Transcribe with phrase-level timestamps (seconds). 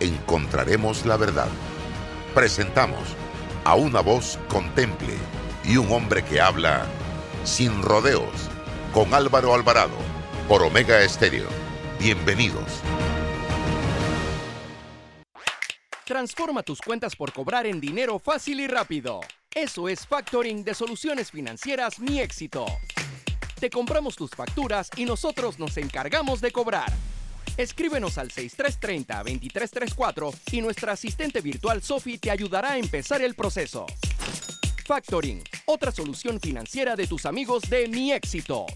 [0.00, 1.48] encontraremos la verdad.
[2.34, 3.00] Presentamos
[3.64, 5.14] a una voz contemple
[5.64, 6.86] y un hombre que habla
[7.44, 8.30] sin rodeos
[8.92, 9.96] con Álvaro Alvarado
[10.48, 11.48] por Omega Estéreo.
[11.98, 12.82] Bienvenidos.
[16.04, 19.20] Transforma tus cuentas por cobrar en dinero fácil y rápido.
[19.52, 22.66] Eso es factoring de soluciones financieras Mi Éxito.
[23.58, 26.92] Te compramos tus facturas y nosotros nos encargamos de cobrar
[27.56, 33.86] Escríbenos al 6330-2334 y nuestra asistente virtual Sophie te ayudará a empezar el proceso.
[34.84, 38.66] Factoring, otra solución financiera de tus amigos de Mi Éxito.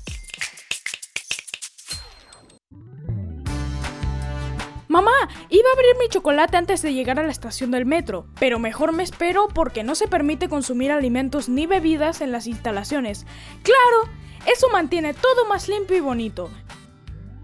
[4.88, 5.12] Mamá,
[5.50, 8.92] iba a abrir mi chocolate antes de llegar a la estación del metro, pero mejor
[8.92, 13.24] me espero porque no se permite consumir alimentos ni bebidas en las instalaciones.
[13.62, 14.10] Claro,
[14.52, 16.50] eso mantiene todo más limpio y bonito.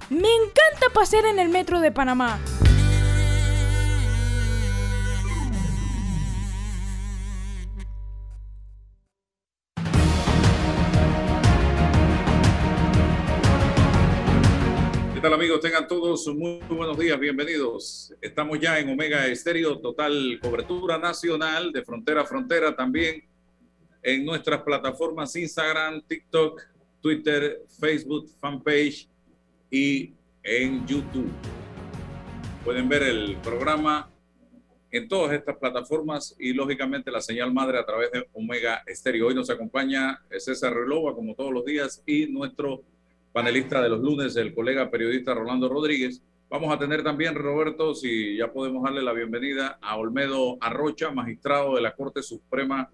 [0.09, 2.39] Me encanta pasear en el metro de Panamá.
[15.13, 15.61] ¿Qué tal amigos?
[15.61, 18.15] Tengan todos muy, buenos días, bienvenidos.
[18.21, 23.25] Estamos ya en Omega Estéreo, total cobertura nacional de frontera a frontera, también
[24.05, 26.63] en nuestras plataformas Instagram, TikTok,
[27.01, 29.09] Twitter, Facebook, fanpage
[29.71, 31.31] y en YouTube.
[32.65, 34.11] Pueden ver el programa
[34.91, 39.27] en todas estas plataformas y lógicamente la señal madre a través de Omega Estéreo.
[39.27, 42.83] Hoy nos acompaña César Relova como todos los días y nuestro
[43.33, 46.23] panelista de los lunes, el colega periodista Rolando Rodríguez.
[46.49, 51.75] Vamos a tener también, Roberto, si ya podemos darle la bienvenida a Olmedo Arrocha, magistrado
[51.75, 52.89] de la Corte Suprema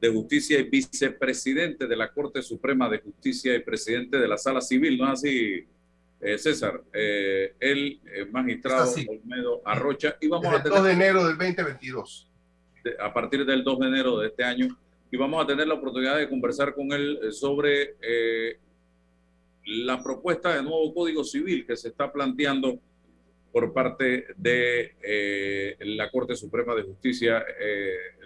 [0.00, 4.60] de Justicia y vicepresidente de la Corte Suprema de Justicia y presidente de la Sala
[4.60, 5.66] Civil, ¿no así,
[6.20, 10.16] eh, César, eh, el eh, magistrado Olmedo Arrocha.
[10.20, 12.30] Y vamos a tener, el 2 de enero del 2022.
[13.00, 14.68] a partir del 2 de enero de este año.
[15.10, 17.96] Y vamos a tener la oportunidad de conversar con él sobre
[19.64, 22.78] la propuesta de nuevo Código Civil que se está planteando
[23.52, 27.44] por parte de la Corte Suprema de Justicia,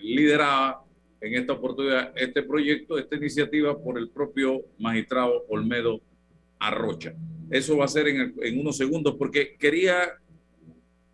[0.00, 0.80] liderada
[1.20, 6.00] en esta oportunidad este proyecto, esta iniciativa por el propio magistrado Olmedo
[6.60, 7.14] Arrocha.
[7.50, 10.12] Eso va a ser en, unos segundos porque quería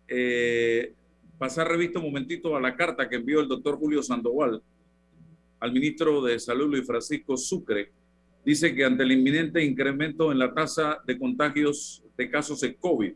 [0.07, 0.93] eh,
[1.37, 4.61] pasar revista un momentito a la carta que envió el doctor Julio Sandoval
[5.59, 7.91] al ministro de Salud Luis Francisco Sucre.
[8.45, 13.13] Dice que ante el inminente incremento en la tasa de contagios de casos de COVID,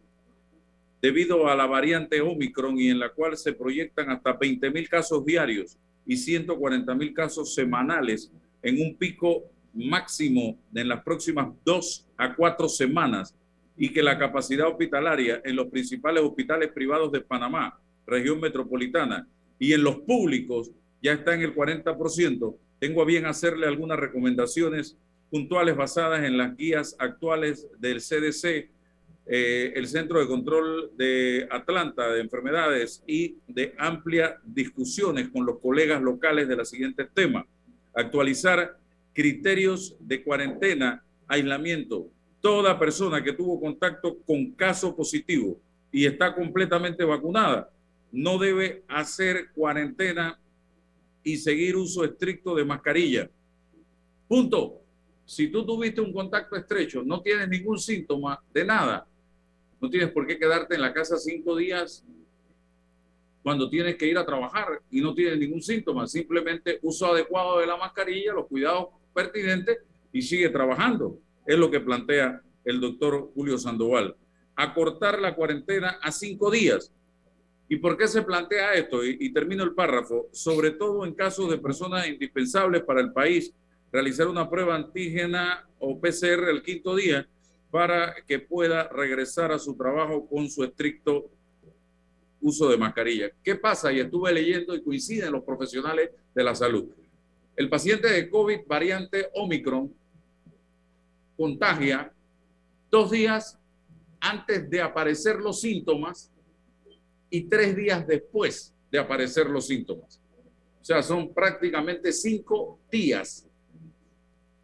[1.02, 5.26] debido a la variante Omicron y en la cual se proyectan hasta 20 mil casos
[5.26, 8.32] diarios y 140 mil casos semanales
[8.62, 9.44] en un pico
[9.74, 13.36] máximo en las próximas dos a cuatro semanas
[13.76, 19.28] y que la capacidad hospitalaria en los principales hospitales privados de Panamá, región metropolitana,
[19.58, 20.72] y en los públicos
[21.02, 24.98] ya está en el 40%, tengo a bien hacerle algunas recomendaciones
[25.32, 28.70] puntuales basadas en las guías actuales del CDC,
[29.26, 35.60] eh, el Centro de Control de Atlanta de Enfermedades y de amplias discusiones con los
[35.60, 37.46] colegas locales de los siguientes temas.
[37.96, 38.78] Actualizar
[39.12, 42.10] criterios de cuarentena, aislamiento.
[42.42, 45.58] Toda persona que tuvo contacto con caso positivo
[45.92, 47.70] y está completamente vacunada
[48.12, 50.38] no debe hacer cuarentena
[51.24, 53.30] y seguir uso estricto de mascarilla.
[54.28, 54.78] Punto.
[55.24, 59.08] Si tú tuviste un contacto estrecho, no tienes ningún síntoma de nada,
[59.80, 62.04] no tienes por qué quedarte en la casa cinco días
[63.42, 67.68] cuando tienes que ir a trabajar y no tienes ningún síntoma, simplemente uso adecuado de
[67.68, 69.80] la mascarilla, los cuidados pertinente
[70.12, 71.20] y sigue trabajando.
[71.46, 74.16] Es lo que plantea el doctor Julio Sandoval.
[74.56, 76.92] Acortar la cuarentena a cinco días.
[77.68, 79.04] ¿Y por qué se plantea esto?
[79.06, 80.28] Y, termino el párrafo.
[80.32, 83.54] Sobre todo en casos de personas indispensables para el país,
[83.92, 87.28] realizar una prueba antígena o PCR el quinto día
[87.70, 91.30] para que pueda regresar a su trabajo con su estricto
[92.42, 93.32] uso de mascarilla.
[93.42, 93.94] ¿Qué pasa?
[93.94, 96.90] Y estuve leyendo y coinciden los profesionales de la salud.
[97.56, 99.94] El paciente de COVID variante Omicron
[101.42, 102.14] contagia
[102.92, 103.58] dos días
[104.20, 106.32] antes de aparecer los síntomas
[107.32, 110.22] y tres días después de aparecer los síntomas.
[110.80, 113.48] O sea, son prácticamente cinco días,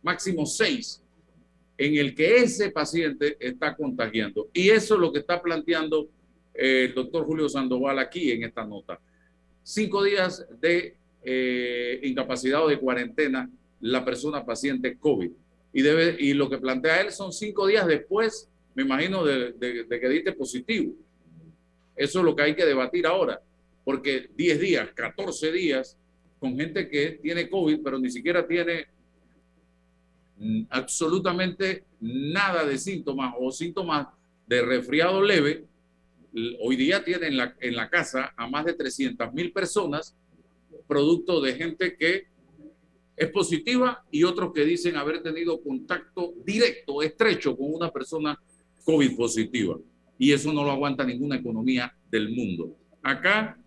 [0.04, 1.02] máximo seis,
[1.80, 4.48] en el que ese paciente está contagiando.
[4.54, 6.10] Y eso es lo que está planteando
[6.54, 9.00] eh, el doctor Julio Sandoval aquí en esta nota.
[9.64, 13.50] Cinco días de eh, incapacidad o de cuarentena
[13.80, 15.32] la persona paciente COVID.
[15.74, 19.54] Y, lo que plantea él son cinco días después, me imagino, de,
[19.90, 20.94] que diste positivo.
[21.96, 23.42] Eso es lo que hay que debatir ahora,
[23.84, 25.98] porque 10 días, 14 días,
[26.40, 28.88] con gente que tiene COVID, pero ni siquiera tiene
[30.70, 34.08] absolutamente nada de síntomas o síntomas
[34.46, 35.66] de resfriado leve,
[36.62, 40.16] hoy día tienen en la, en la casa a más de 300 mil personas,
[40.88, 42.28] producto de gente que
[43.18, 48.40] es positiva y otros que dicen haber tenido contacto directo, estrecho con una persona
[48.86, 49.76] COVID positiva.
[50.20, 52.78] Y eso no lo aguanta ninguna economía del mundo.
[53.02, 53.58] Acá,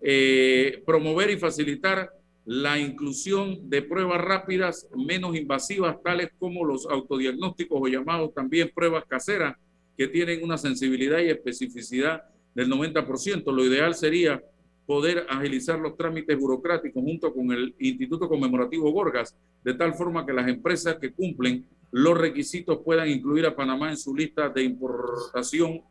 [0.00, 2.10] eh, promover y facilitar
[2.44, 9.04] la inclusión de pruebas rápidas menos invasivas, tales como los autodiagnósticos o llamados también pruebas
[9.06, 9.56] caseras,
[9.96, 12.22] que tienen una sensibilidad y especificidad
[12.54, 13.52] del 90%.
[13.52, 14.42] Lo ideal sería
[14.90, 20.32] poder agilizar los trámites burocráticos junto con el Instituto Conmemorativo Gorgas, de tal forma que
[20.32, 25.82] las empresas que cumplen los requisitos puedan incluir a Panamá en su lista de importación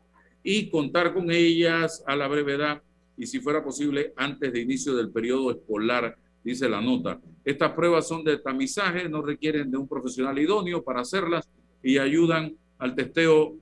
[0.42, 2.82] y contar con ellas a la brevedad
[3.16, 7.18] y si fuera posible antes de inicio del periodo escolar, dice la nota.
[7.42, 11.48] Estas pruebas son de tamizaje, no requieren de un profesional idóneo para hacerlas
[11.82, 13.56] y ayudan al testeo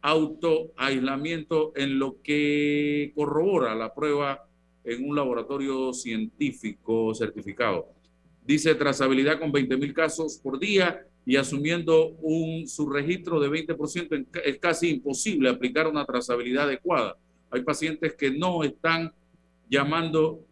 [0.00, 4.46] autoaislamiento en lo que corrobora la prueba
[4.84, 7.88] en un laboratorio científico certificado.
[8.44, 14.58] Dice trazabilidad con 20 mil casos por día y asumiendo un subregistro de 20% es
[14.58, 17.16] casi imposible aplicar una trazabilidad adecuada.
[17.50, 19.12] Hay pacientes que no están
[19.68, 20.44] llamando,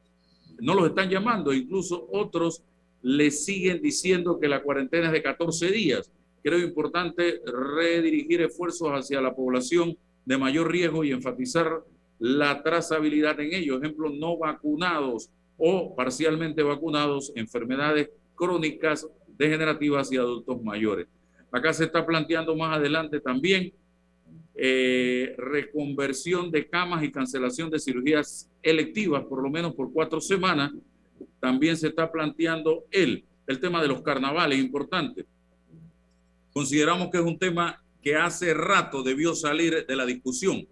[0.61, 2.63] no los están llamando, incluso otros
[3.03, 9.21] les siguen diciendo que la cuarentena es de 14 días creo importante redirigir esfuerzos hacia
[9.21, 11.83] la población de mayor riesgo y enfatizar
[12.19, 13.81] la trazabilidad en ellos.
[13.81, 19.06] Ejemplo, no vacunados o parcialmente vacunados, enfermedades crónicas,
[19.37, 21.06] degenerativas y adultos mayores.
[21.50, 23.73] Acá se está planteando más adelante también
[24.55, 30.73] eh, reconversión de camas y cancelación de cirugías electivas, por lo menos por cuatro semanas.
[31.41, 35.26] También se está planteando el, el tema de los carnavales, importante
[36.59, 40.67] Consideramos que es un tema que hace rato debió salir de la discusión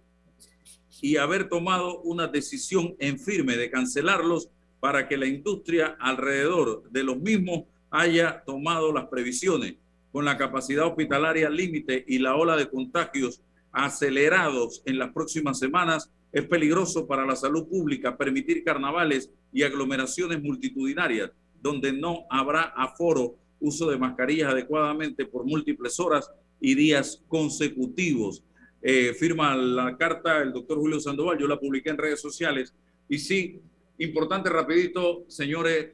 [1.01, 4.49] y haber tomado una decisión en firme de cancelarlos
[4.79, 9.75] para que la industria alrededor de los mismos haya tomado las previsiones
[10.11, 13.41] con la capacidad hospitalaria límite y la ola de contagios
[13.71, 20.41] acelerados en las próximas semanas, es peligroso para la salud pública permitir carnavales y aglomeraciones
[20.41, 26.29] multitudinarias donde no habrá aforo uso de mascarillas adecuadamente por múltiples horas
[26.59, 28.43] y días consecutivos.
[28.89, 32.73] Eh, firma la carta el doctor Julio Sandoval, yo la publiqué en redes sociales.
[33.09, 33.59] Y sí,
[33.97, 35.89] importante rapidito, señores,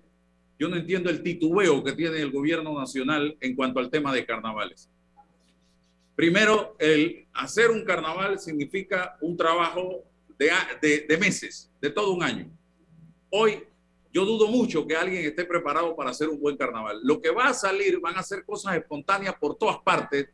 [0.60, 4.28] yo no entiendo el titubeo que tiene el gobierno nacional en cuanto al tema de
[4.28, 4.92] carnavales.
[6.16, 10.04] Primero, el hacer un carnaval significa un trabajo
[10.38, 10.52] de,
[11.10, 12.48] de, meses, de todo un año.
[13.32, 13.64] Hoy
[14.14, 17.00] yo dudo mucho que alguien esté preparado para hacer un buen carnaval.
[17.02, 20.28] Lo que va a salir van a ser cosas espontáneas por todas partes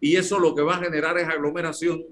[0.00, 2.04] y eso lo que va a generar es aglomeración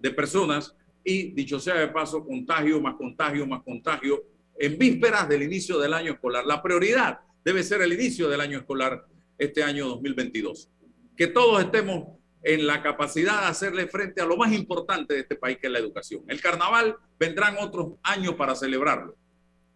[0.00, 0.74] de personas
[1.04, 4.24] y, dicho sea de paso, contagio más contagio más contagio
[4.58, 6.44] en vísperas del inicio del año escolar.
[6.46, 9.06] La prioridad debe ser el inicio del año escolar
[9.38, 10.68] este año 2022.
[11.16, 15.36] Que todos estemos en la capacidad de hacerle frente a lo más importante de este
[15.36, 16.22] país, que es la educación.
[16.28, 19.16] El carnaval vendrán otros años para celebrarlo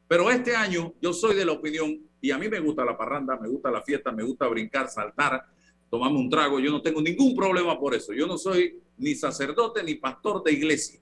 [0.09, 3.37] pero este año yo soy de la opinión, y a mí me gusta la parranda,
[3.37, 5.45] me gusta la fiesta, me gusta brincar, saltar,
[5.91, 8.13] tomarme un trago, yo no tengo ningún problema por eso.
[8.13, 11.01] Yo no soy ni sacerdote ni pastor de iglesia,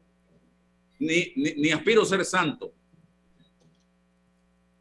[0.98, 2.72] ni, ni, aspiro a ser santo.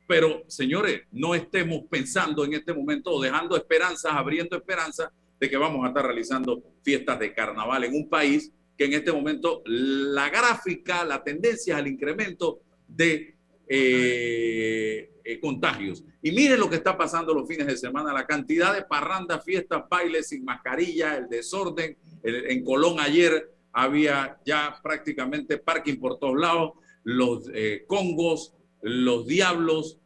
[0.07, 5.57] Pero, señores, no estemos pensando en este momento o dejando esperanzas, abriendo esperanzas de que
[5.57, 10.29] vamos a estar realizando fiestas de carnaval en un país que en este momento la
[10.29, 13.35] gráfica, la tendencia al incremento de
[13.67, 16.03] eh, eh, contagios.
[16.21, 19.83] Y miren lo que está pasando los fines de semana, la cantidad de parrandas, fiestas,
[19.89, 21.97] bailes sin mascarilla, el desorden.
[22.23, 26.71] en Colón ayer había ya prácticamente parking por todos lados,
[27.03, 29.99] los eh, congos, los diablos,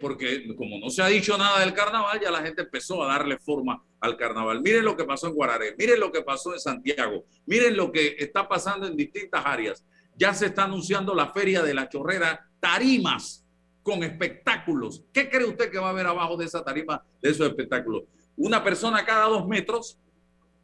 [0.00, 3.38] porque como no se ha dicho nada del carnaval, ya la gente empezó a darle
[3.38, 4.60] forma al carnaval.
[4.60, 8.16] Miren lo que pasó en Guararé, miren lo que pasó en Santiago, miren lo que
[8.18, 9.84] está pasando en distintas áreas
[10.16, 13.44] Ya se está anunciando la feria de la chorrera, tarimas
[13.88, 15.02] con espectáculos.
[15.14, 18.04] ¿Qué cree usted que va a haber abajo de esa tarima, de esos espectáculos?
[18.36, 19.98] Una persona cada dos metros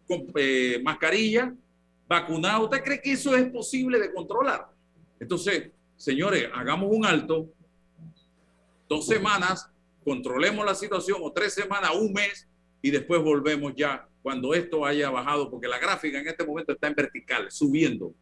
[0.06, 1.54] con eh, mascarilla,
[2.06, 2.64] vacunado.
[2.64, 4.68] ¿Usted cree que eso es posible de controlar?
[5.18, 7.48] Entonces, señores, hagamos un alto,
[8.86, 9.70] dos semanas,
[10.04, 12.46] controlemos la situación, o tres semanas, un mes,
[12.82, 16.88] y después volvemos ya cuando esto haya bajado, porque la gráfica en este momento está
[16.88, 18.12] en vertical, subiendo.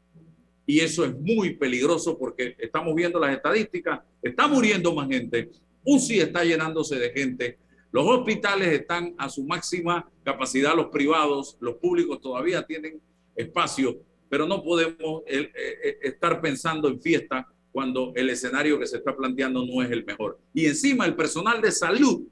[0.66, 5.50] Y eso es muy peligroso porque estamos viendo las estadísticas, está muriendo más gente,
[5.84, 7.58] UCI está llenándose de gente,
[7.90, 13.00] los hospitales están a su máxima capacidad, los privados, los públicos todavía tienen
[13.36, 18.98] espacio, pero no podemos eh, eh, estar pensando en fiesta cuando el escenario que se
[18.98, 20.38] está planteando no es el mejor.
[20.54, 22.22] Y encima el personal de salud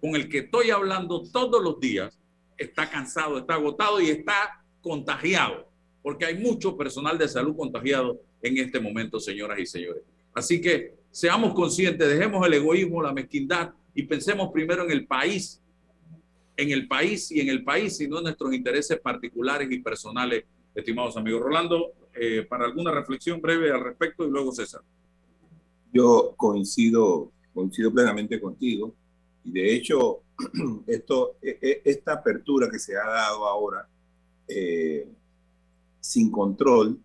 [0.00, 2.18] con el que estoy hablando todos los días
[2.56, 5.68] está cansado, está agotado y está contagiado,
[6.02, 10.02] porque hay mucho personal de salud contagiado en este momento, señoras y señores.
[10.34, 15.60] Así que seamos conscientes, dejemos el egoísmo, la mezquindad y pensemos primero en el país,
[16.56, 20.44] en el país y en el país, y no en nuestros intereses particulares y personales,
[20.74, 21.42] estimados amigos.
[21.42, 24.82] Rolando, eh, para alguna reflexión breve al respecto y luego César.
[25.92, 28.94] Yo coincido, coincido plenamente contigo
[29.44, 30.20] y de hecho
[30.86, 33.86] esto, e, e, esta apertura que se ha dado ahora
[34.48, 35.06] eh,
[36.02, 36.98] sin control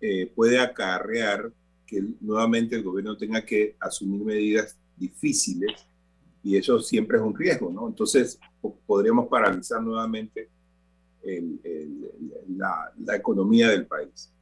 [0.00, 1.50] eh, puede acarrear
[1.86, 5.86] que nuevamente el gobierno tenga que asumir medidas difíciles
[6.42, 7.88] y eso siempre es un riesgo, ¿no?
[7.88, 8.38] Entonces
[8.86, 10.50] podríamos paralizar nuevamente
[12.48, 14.32] la, economía del país.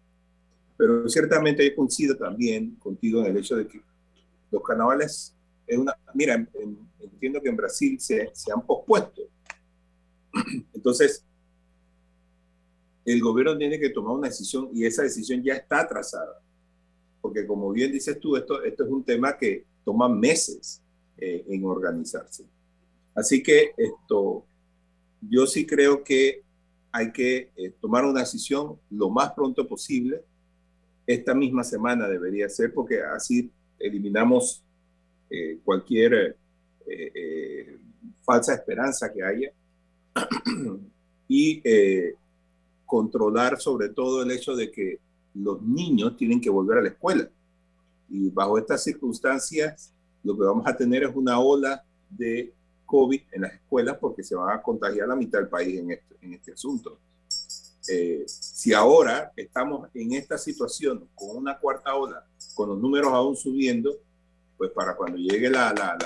[0.76, 3.80] Pero ciertamente yo coincido también contigo en el hecho de que
[4.50, 5.34] los carnavales
[5.66, 5.96] es una...
[6.14, 6.46] Mira,
[7.00, 9.22] entiendo que en Brasil se, se han pospuesto.
[10.74, 11.24] Entonces,
[13.06, 16.42] el gobierno tiene que tomar una decisión y esa decisión ya está atrasada.
[17.20, 20.82] Porque como bien dices tú, esto, esto es un tema que toma meses
[21.16, 22.44] eh, en organizarse.
[23.14, 24.44] Así que esto,
[25.20, 26.42] yo sí creo que
[26.90, 30.22] hay que eh, tomar una decisión lo más pronto posible.
[31.06, 34.64] Esta misma semana debería ser porque así eliminamos
[35.30, 36.36] eh, cualquier
[38.24, 39.52] falsa esperanza que haya
[41.28, 41.60] y
[42.86, 45.00] controlar sobre todo el hecho de que
[45.34, 47.28] los niños tienen que volver a la escuela.
[48.08, 52.54] Y bajo estas circunstancias, lo que vamos a tener es una ola de
[52.86, 56.16] COVID en las escuelas porque se van a contagiar la mitad del país en este,
[56.22, 56.98] en este asunto.
[57.88, 62.24] Eh, si ahora estamos en esta situación con una cuarta ola,
[62.54, 63.92] con los números aún subiendo,
[64.56, 65.96] pues para cuando llegue la, la,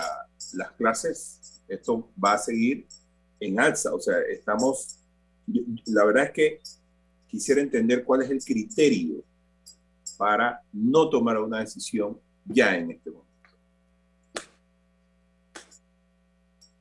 [0.55, 2.87] las clases, esto va a seguir
[3.39, 3.95] en alza.
[3.95, 4.99] O sea, estamos,
[5.87, 6.61] la verdad es que
[7.27, 9.23] quisiera entender cuál es el criterio
[10.17, 13.31] para no tomar una decisión ya en este momento.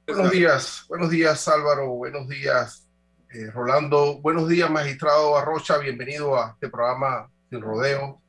[0.07, 2.87] Buenos días, buenos días Álvaro, buenos días
[3.31, 8.19] eh, Rolando, buenos días magistrado Arrocha, bienvenido a este programa de rodeo.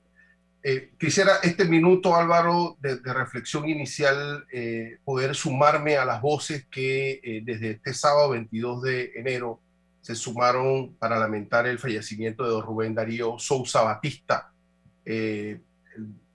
[0.63, 7.43] Eh, quisiera este minuto Álvaro de, reflexión inicial eh, poder sumarme a las voces que
[7.47, 9.61] desde este sábado 22 de enero
[10.11, 14.53] se sumaron para lamentar el fallecimiento de don Rubén Darío Sousa Batista.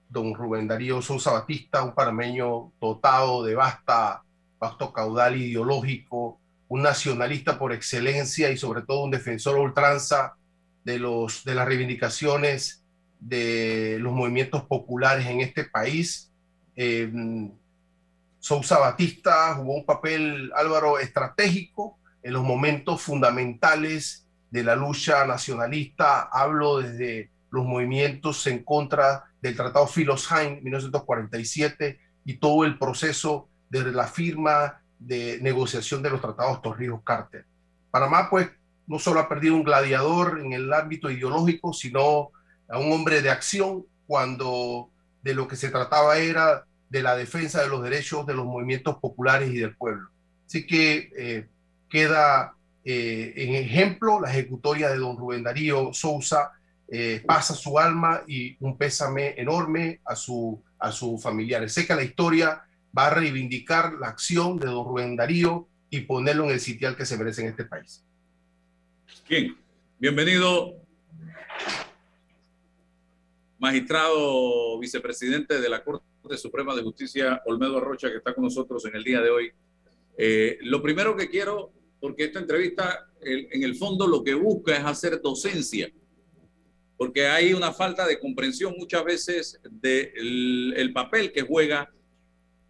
[0.08, 4.22] don Rubén Darío Sousa Batista, un parameño dotado de vasta
[4.58, 10.34] vasto caudal ideológico, un nacionalista por excelencia y sobre todo un defensor ultranza
[10.82, 12.82] de, los, de las reivindicaciones
[13.20, 16.32] de los movimientos populares en este país.
[16.76, 17.12] Eh,
[18.38, 26.22] Sousa Batista jugó un papel, Álvaro, estratégico en los momentos fundamentales de la lucha nacionalista.
[26.22, 33.92] Hablo desde los movimientos en contra del Tratado Philos-Hain 1947 y todo el proceso desde
[33.92, 37.46] la firma de negociación de los tratados Torrijos-Carter.
[37.92, 38.48] Panamá, pues,
[38.88, 42.32] no solo ha perdido un gladiador en el ámbito ideológico, sino
[42.68, 44.90] a un hombre de acción cuando
[45.22, 48.96] de lo que se trataba era de la defensa de los derechos de los movimientos
[48.96, 50.08] populares y del pueblo.
[50.44, 51.48] Así que eh,
[51.88, 56.52] queda eh, en ejemplo la ejecutoria de don Rubén Darío Sousa,
[56.88, 61.72] eh, pasa su alma y un pésame enorme a, su, a sus familiares.
[61.72, 62.62] Sé que la historia
[62.96, 67.04] va a reivindicar la acción de don Rubén Darío y ponerlo en el sitial que
[67.04, 68.04] se merece en este país.
[69.28, 69.56] Bien,
[69.98, 70.76] bienvenido,
[73.58, 78.94] magistrado vicepresidente de la Corte Suprema de Justicia, Olmedo Arrocha, que está con nosotros en
[78.94, 79.52] el día de hoy.
[80.18, 84.84] Eh, lo primero que quiero, porque esta entrevista en el fondo lo que busca es
[84.84, 85.90] hacer docencia
[86.96, 91.92] porque hay una falta de comprensión muchas veces del el papel que juega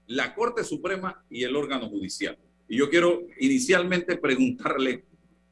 [0.06, 2.38] la Corte Suprema y el órgano judicial.
[2.68, 5.04] Y yo quiero inicialmente preguntarle,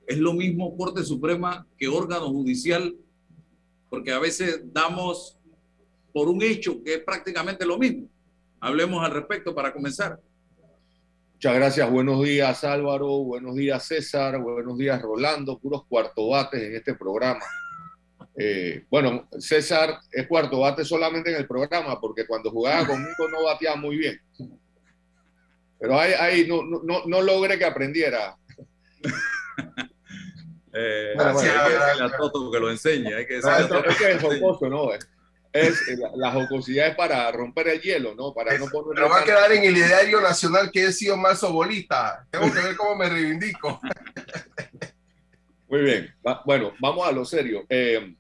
[0.07, 2.97] ¿es lo mismo Corte Suprema que órgano judicial?
[3.89, 5.39] Porque a veces damos
[6.13, 8.09] por un hecho que es prácticamente lo mismo.
[8.61, 10.21] Hablemos al respecto para comenzar.
[11.45, 11.91] Muchas gracias.
[11.91, 17.45] Buenos días Álvaro, buenos días César, buenos días Rolando, puros cuartobates en este programa.
[18.35, 23.45] Eh, bueno, César es cuarto bate solamente en el programa, porque cuando jugaba conmigo no
[23.45, 24.19] bateaba muy bien.
[25.79, 28.39] Pero ahí, ahí no, no, no, logré que aprendiera.
[30.73, 33.13] eh, bueno, bueno, hay que Toto que lo enseñe.
[33.13, 34.89] Hay que, no, es que es jocoso, ¿no?
[35.55, 38.35] Es, la, la, jocosidad es para romper el hielo, ¿no?
[38.35, 41.43] Para no poner Pero va a quedar en el ideario nacional que he sido más
[41.45, 42.27] obolista.
[42.31, 43.81] Tengo que ver cómo me reivindico.
[45.69, 46.15] Muy bien.
[46.27, 47.65] Va, bueno, vamos a lo serio.
[47.69, 48.15] Eh,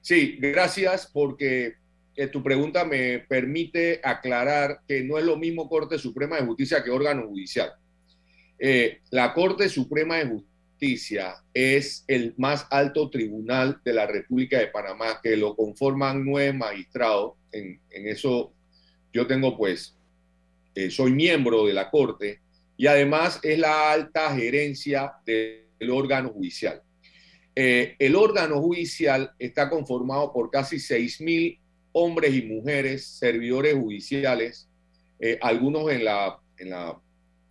[0.00, 1.74] Sí, gracias porque
[2.16, 6.82] eh, tu pregunta me permite aclarar que no es lo mismo Corte Suprema de Justicia
[6.82, 7.72] que órgano judicial.
[8.58, 10.49] Eh, la Corte Suprema de Justicia
[11.52, 17.34] es el más alto tribunal de la República de Panamá, que lo conforman nueve magistrados.
[17.52, 18.52] En, eso
[19.12, 19.96] yo tengo pues,
[20.74, 22.40] eh, soy miembro de la Corte
[22.76, 26.82] y además es la alta gerencia del órgano judicial.
[27.54, 31.58] Eh, el órgano judicial está conformado por casi 6.000
[31.92, 34.68] hombres y mujeres, servidores judiciales,
[35.18, 36.06] eh, algunos en
[36.56, 37.00] en la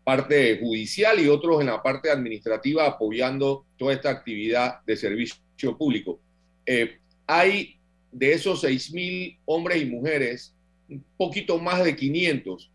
[0.10, 5.38] parte judicial y otros en la parte administrativa apoyando toda esta actividad de servicio
[5.78, 6.20] público.
[6.66, 6.98] Eh,
[7.28, 7.78] hay
[8.12, 10.56] de esos 6.000 hombres y mujeres,
[10.90, 12.72] un poquito más de 500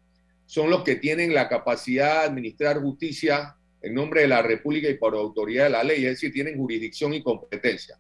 [0.47, 4.95] son los que tienen la capacidad de administrar justicia en nombre de la República y
[4.95, 7.99] por autoridad de la ley, es decir, tienen jurisdicción y competencia.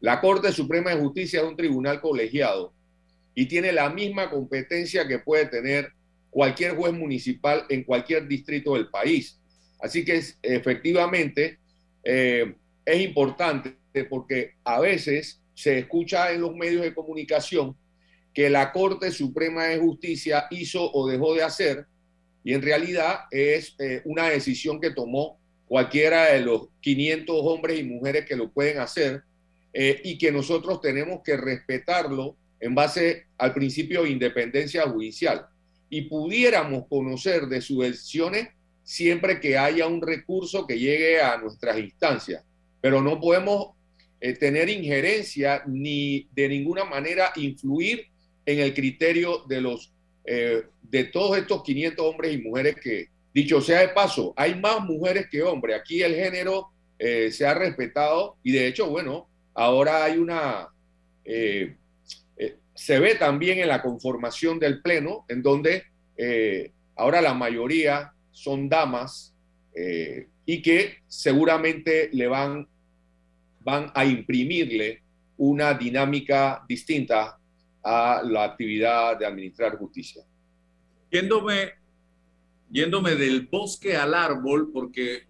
[0.00, 2.74] La Corte Suprema de Justicia es un tribunal colegiado
[3.36, 5.92] y tiene la misma competencia que puede tener
[6.34, 9.38] cualquier juez municipal en cualquier distrito del país.
[9.78, 11.60] Así que es, efectivamente
[12.02, 13.76] eh, es importante
[14.10, 17.76] porque a veces se escucha en los medios de comunicación
[18.34, 21.86] que la Corte Suprema de Justicia hizo o dejó de hacer
[22.42, 27.84] y en realidad es eh, una decisión que tomó cualquiera de los 500 hombres y
[27.84, 29.22] mujeres que lo pueden hacer
[29.72, 35.46] eh, y que nosotros tenemos que respetarlo en base al principio de independencia judicial.
[35.90, 38.48] Y pudiéramos conocer de sus decisiones
[38.82, 42.44] siempre que haya un recurso que llegue a nuestras instancias,
[42.80, 43.68] pero no podemos
[44.20, 48.06] eh, tener injerencia ni de ninguna manera influir
[48.46, 49.92] en el criterio de los
[50.26, 54.80] eh, de todos estos 500 hombres y mujeres que, dicho sea de paso, hay más
[54.84, 55.78] mujeres que hombres.
[55.78, 56.68] Aquí el género
[56.98, 60.68] eh, se ha respetado y de hecho, bueno, ahora hay una,
[62.74, 65.84] se ve también en la conformación del Pleno, en donde
[66.96, 69.34] ahora la mayoría son damas
[70.46, 72.68] y que seguramente le van,
[73.60, 75.02] van a imprimirle
[75.36, 77.38] una dinámica distinta
[77.82, 80.22] a la actividad de administrar justicia.
[81.10, 81.72] Yéndome,
[82.70, 85.24] yéndome del bosque al árbol, porque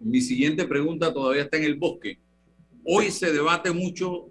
[0.00, 2.18] mi siguiente pregunta todavía está en el bosque.
[2.84, 4.30] Hoy se debate mucho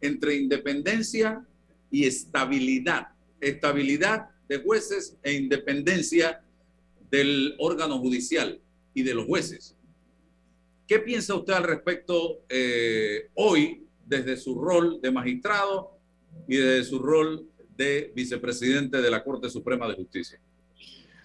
[0.00, 1.44] entre independencia
[1.90, 3.08] y estabilidad.
[3.40, 6.42] Estabilidad de jueces e independencia
[7.10, 8.60] del órgano judicial
[8.94, 9.76] y de los jueces.
[10.86, 15.96] ¿Qué piensa usted al respecto eh, hoy desde su rol de magistrado
[16.48, 20.40] y de su rol de vicepresidente de la Corte Suprema de Justicia?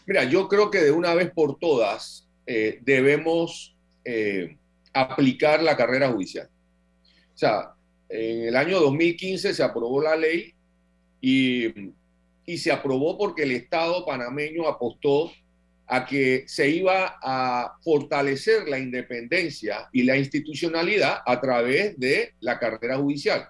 [0.06, 4.58] Mira, yo creo que de una vez por todas eh, debemos eh,
[4.94, 6.48] aplicar la carrera judicial.
[7.34, 7.74] O sea,
[8.08, 10.55] en el año 2015 se aprobó la ley
[11.26, 15.32] y, se aprobó porque el Estado panameño apostó
[15.88, 22.60] a que se iba a fortalecer la independencia y la institucionalidad a través de la
[22.60, 23.50] carrera judicial.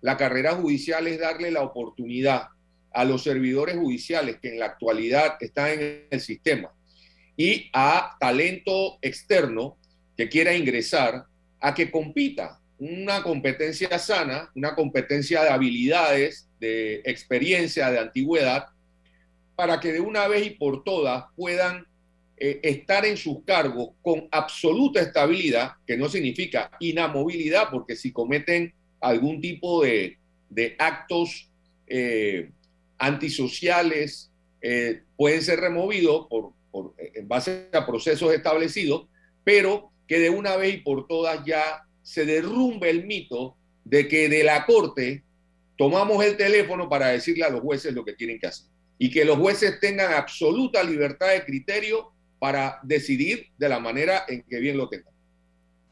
[0.00, 2.48] La carrera judicial es darle la oportunidad
[2.92, 6.72] a los servidores judiciales que en la actualidad están en el sistema
[7.36, 9.76] y a talento externo
[10.16, 11.26] que quiera ingresar
[11.60, 18.66] a que compita una competencia sana, una competencia de habilidades, de experiencia, de antigüedad,
[19.56, 21.86] para que de una vez y por todas puedan
[22.36, 28.72] eh, estar en sus cargos con absoluta estabilidad, que no significa inamovilidad, porque si cometen
[29.00, 30.18] algún tipo de,
[30.78, 31.50] actos
[31.86, 32.50] eh,
[32.98, 34.30] antisociales
[34.62, 36.52] eh, pueden ser removidos por,
[36.96, 39.06] en base a procesos establecidos,
[39.44, 44.28] pero que de una vez y por todas ya se derrumbe el mito de que
[44.28, 45.24] de la Corte
[45.80, 48.66] tomamos el teléfono para decirle a los jueces lo que tienen que hacer
[48.98, 54.42] y que los jueces tengan absoluta libertad de criterio para decidir de la manera en
[54.42, 55.14] que bien lo tengan.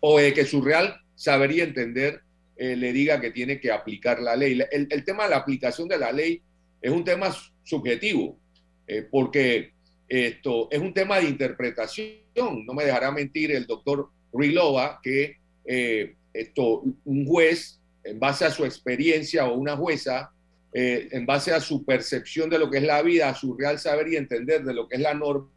[0.00, 2.20] O de que su real sabería entender
[2.58, 4.60] eh, le diga que tiene que aplicar la ley.
[4.70, 6.42] El, tema de la aplicación de la ley
[6.82, 8.38] es un tema subjetivo,
[8.86, 9.72] eh, porque
[10.06, 12.66] esto es un tema de interpretación.
[12.66, 18.50] No me dejará mentir el doctor Rilova que eh, esto, un juez, en base a
[18.50, 20.30] su experiencia, o una jueza,
[20.72, 24.08] en base a su percepción de lo que es la vida, a su real saber
[24.08, 25.48] y entender de lo que es la norma,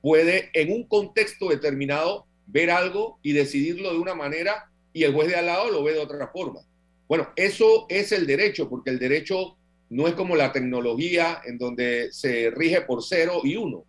[0.00, 5.28] puede en un contexto determinado ver algo y decidirlo de una manera y el juez
[5.28, 6.60] de al lado lo ve de otra forma.
[7.08, 9.56] Bueno, eso es el derecho, porque el derecho
[9.90, 13.84] no es como la tecnología en donde se rige por cero y uno.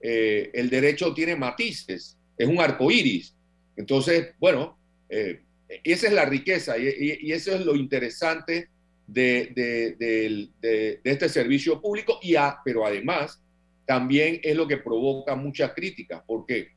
[0.00, 3.34] Eh, el derecho tiene matices, es un arco iris.
[3.76, 5.40] Entonces, bueno, eh,
[5.84, 8.68] esa es la riqueza y, eso es lo interesante
[9.06, 13.42] de, este servicio público, y pero además
[13.86, 16.68] también es lo que provoca muchas críticas, porque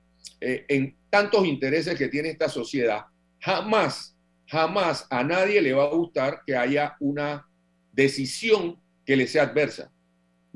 [0.42, 3.04] eh, en tantos intereses que tiene esta sociedad,
[3.40, 7.48] jamás, jamás a nadie le va a gustar que haya una
[7.92, 9.92] decisión que le sea adversa,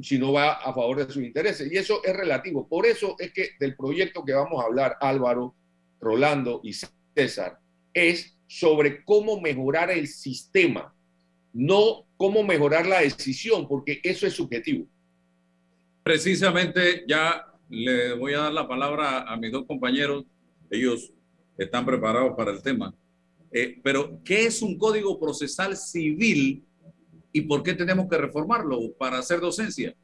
[0.02, 1.72] si no va a favor de sus intereses.
[1.72, 2.68] Y eso es relativo.
[2.68, 5.56] Por eso es que del proyecto que vamos a hablar, Álvaro,
[6.00, 6.74] Rolando y
[7.16, 7.60] César,
[7.98, 10.94] es sobre cómo mejorar el sistema,
[11.54, 14.88] no cómo mejorar la decisión, porque eso es subjetivo.
[16.04, 20.26] Precisamente ya le voy a dar la palabra a mis dos compañeros.
[20.70, 21.12] Ellos
[21.58, 22.94] están preparados para el tema.
[23.52, 26.64] Eh, pero, ¿qué es un código procesal civil
[27.32, 29.96] y por qué tenemos que reformarlo para hacer docencia?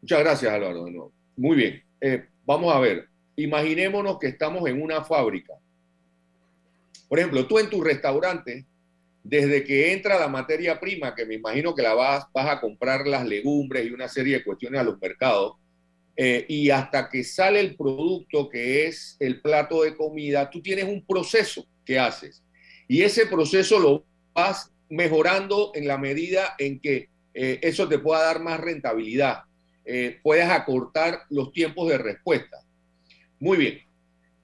[0.00, 1.12] Muchas gracias, Álvaro.
[1.36, 1.82] Muy bien.
[2.00, 3.08] Eh, vamos a ver.
[3.36, 5.54] Imaginémonos que estamos en una fábrica.
[7.14, 8.66] Por ejemplo, tú en tu restaurante,
[9.22, 13.24] desde que entra la materia prima, que me imagino que la vas, a comprar las
[13.24, 15.54] legumbres y una serie de cuestiones a los mercados,
[16.16, 20.86] eh, y hasta que sale el producto que es el plato de comida, tú tienes
[20.86, 22.42] un proceso que haces.
[22.88, 28.24] Y ese proceso lo vas mejorando en la medida en que eh, eso te pueda
[28.24, 29.44] dar más rentabilidad.
[29.84, 32.64] Eh, puedes acortar los tiempos de respuesta.
[33.38, 33.93] Muy bien.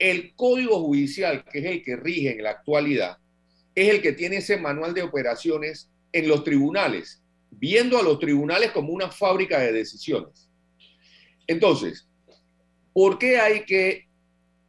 [0.00, 3.18] El código judicial, que es el que rige en la actualidad,
[3.74, 8.72] es el que tiene ese manual de operaciones en los tribunales, viendo a los tribunales
[8.72, 10.50] como una fábrica de decisiones.
[11.46, 12.08] Entonces,
[12.92, 14.08] ¿por qué hay que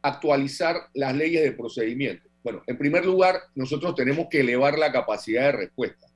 [0.02, 2.28] actualizar las leyes de procedimiento?
[2.42, 6.08] Bueno, en primer lugar, nosotros tenemos que elevar la capacidad de respuesta.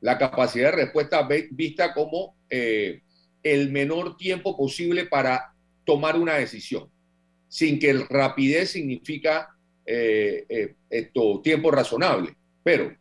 [0.00, 3.02] La capacidad de respuesta vista como eh,
[3.42, 5.54] el menor tiempo posible para
[5.84, 6.90] tomar una decisión,
[7.50, 9.48] sin que el rapidez significa
[9.84, 12.36] eh, eh, esto, tiempo razonable.
[12.62, 12.96] Pero,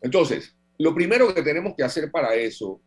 [0.00, 2.80] entonces, lo primero que tenemos que hacer para eso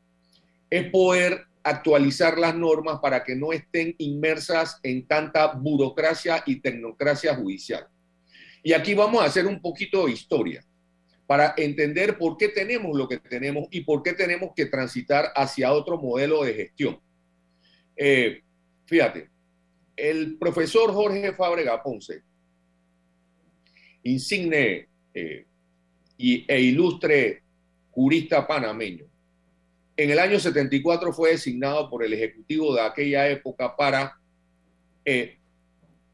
[0.69, 7.35] es poder actualizar las normas para que no estén inmersas en tanta burocracia y tecnocracia
[7.35, 7.87] judicial.
[8.63, 10.63] Y aquí vamos a hacer un poquito de historia
[11.27, 15.73] para entender por qué tenemos lo que tenemos y por qué tenemos que transitar hacia
[15.73, 17.01] otro modelo de gestión.
[17.97, 18.41] Eh,
[18.85, 19.30] fíjate,
[19.95, 22.23] el profesor Jorge Fábrega Ponce,
[24.03, 25.45] insigne eh,
[26.17, 27.43] e ilustre
[27.91, 29.11] jurista panameño,
[29.97, 34.17] en el año 74 fue designado por el Ejecutivo de aquella época para
[35.05, 35.37] eh,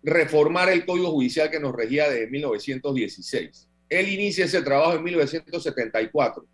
[0.04, 3.70] reformar el Código Judicial que nos regía desde 1916.
[3.88, 6.46] Él inicia ese trabajo en 1974,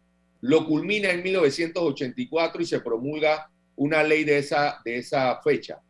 [0.41, 5.81] lo culmina en 1984 y se promulga una ley de esa, de esa fecha.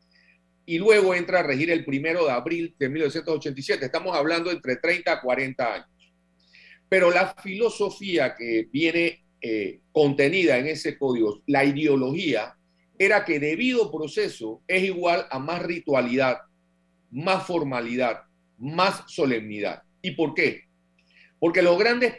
[0.66, 3.86] Y luego entra a regir el primero de abril de 1987.
[3.86, 5.88] Estamos hablando entre 30 a 40 años.
[6.88, 12.56] Pero la filosofía que viene eh, contenida en ese código, la ideología,
[12.98, 16.38] era que debido proceso es igual a más ritualidad,
[17.12, 18.22] más formalidad,
[18.58, 19.84] más solemnidad.
[20.02, 20.64] ¿Y por qué?
[21.40, 22.16] Porque los grandes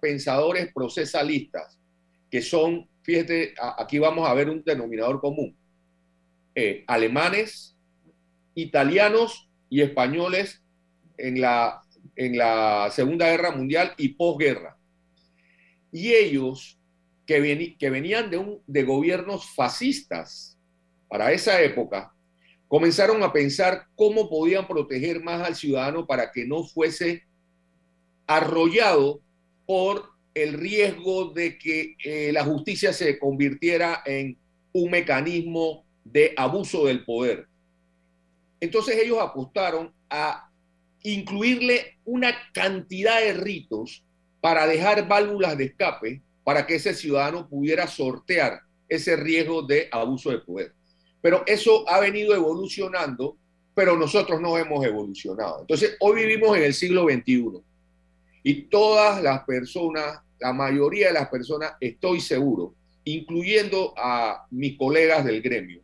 [0.00, 1.78] pensadores procesalistas,
[2.30, 5.56] que son, fíjate, aquí vamos a ver un denominador común,
[6.54, 7.75] eh, alemanes,
[8.56, 10.64] italianos y españoles
[11.16, 11.80] en la,
[12.16, 14.76] en la Segunda Guerra Mundial y posguerra
[15.96, 16.78] y ellos,
[17.24, 20.58] que, venían de, un, de gobiernos fascistas
[21.08, 22.12] para esa época,
[22.68, 27.22] comenzaron a pensar cómo podían proteger más al ciudadano para que no fuese
[28.26, 29.22] arrollado
[29.64, 34.36] por el riesgo de que eh, la justicia se convirtiera en
[34.72, 37.48] un mecanismo de abuso del poder.
[38.60, 40.50] Entonces ellos apostaron a
[41.02, 44.04] incluirle una cantidad de ritos
[44.40, 50.30] para dejar válvulas de escape para que ese ciudadano pudiera sortear ese riesgo de abuso
[50.30, 50.74] de poder.
[51.20, 53.36] Pero eso ha venido evolucionando,
[53.74, 55.62] pero nosotros no hemos evolucionado.
[55.62, 57.60] Entonces, hoy vivimos en el siglo XXI
[58.44, 65.24] y todas las personas, la mayoría de las personas, estoy seguro, incluyendo a mis colegas
[65.24, 65.82] del gremio,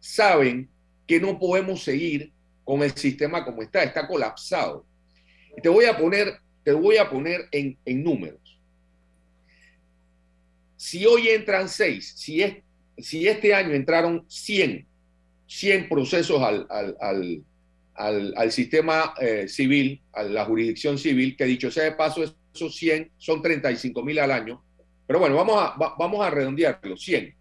[0.00, 0.68] saben
[1.06, 2.32] que no podemos seguir
[2.64, 4.84] con el sistema como está, está colapsado.
[5.62, 8.40] Te voy a poner, te voy a poner en, números.
[10.76, 12.56] Si hoy entran seis, si, es,
[12.98, 14.86] si este año entraron 100,
[15.46, 16.66] 100 procesos al,
[17.94, 23.12] al, sistema eh, civil, a la jurisdicción civil, que dicho sea de paso, esos 100
[23.18, 24.62] son 35 mil al año.
[25.06, 27.34] Pero bueno, vamos a, vamos a redondearlo, 100.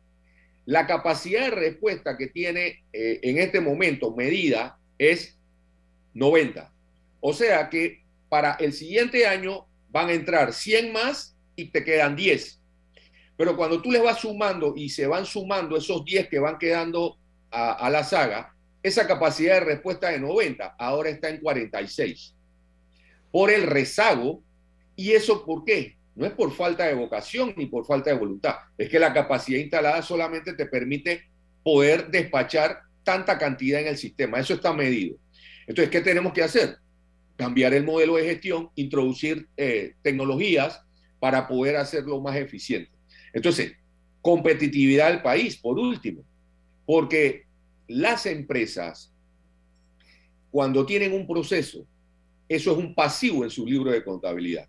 [0.65, 5.38] La capacidad de respuesta que tiene eh, en este momento medida es
[6.13, 6.71] 90.
[7.19, 12.15] O sea que para el siguiente año van a entrar 100 más y te quedan
[12.15, 12.62] 10.
[13.36, 17.17] Pero cuando tú les vas sumando y se van sumando esos 10 que van quedando
[17.52, 22.36] a, a la saga, esa capacidad de respuesta de 90 ahora está en 46.
[23.32, 24.43] Por el rezago,
[24.95, 25.97] ¿y eso por qué?
[26.15, 29.60] No es por falta de vocación ni por falta de voluntad, es que la capacidad
[29.60, 31.23] instalada solamente te permite
[31.63, 34.39] poder despachar tanta cantidad en el sistema.
[34.39, 35.17] Eso está medido.
[35.67, 36.78] Entonces, ¿qué tenemos que hacer?
[37.36, 40.82] Cambiar el modelo de gestión, introducir eh, tecnologías
[41.19, 42.91] para poder hacerlo más eficiente.
[43.34, 43.73] Entonces,
[44.21, 46.23] competitividad del país, por último,
[46.86, 47.45] porque
[47.88, 49.12] las empresas,
[50.52, 51.86] cuando tienen un proceso,
[52.47, 54.67] eso es un pasivo en su libro de contabilidad.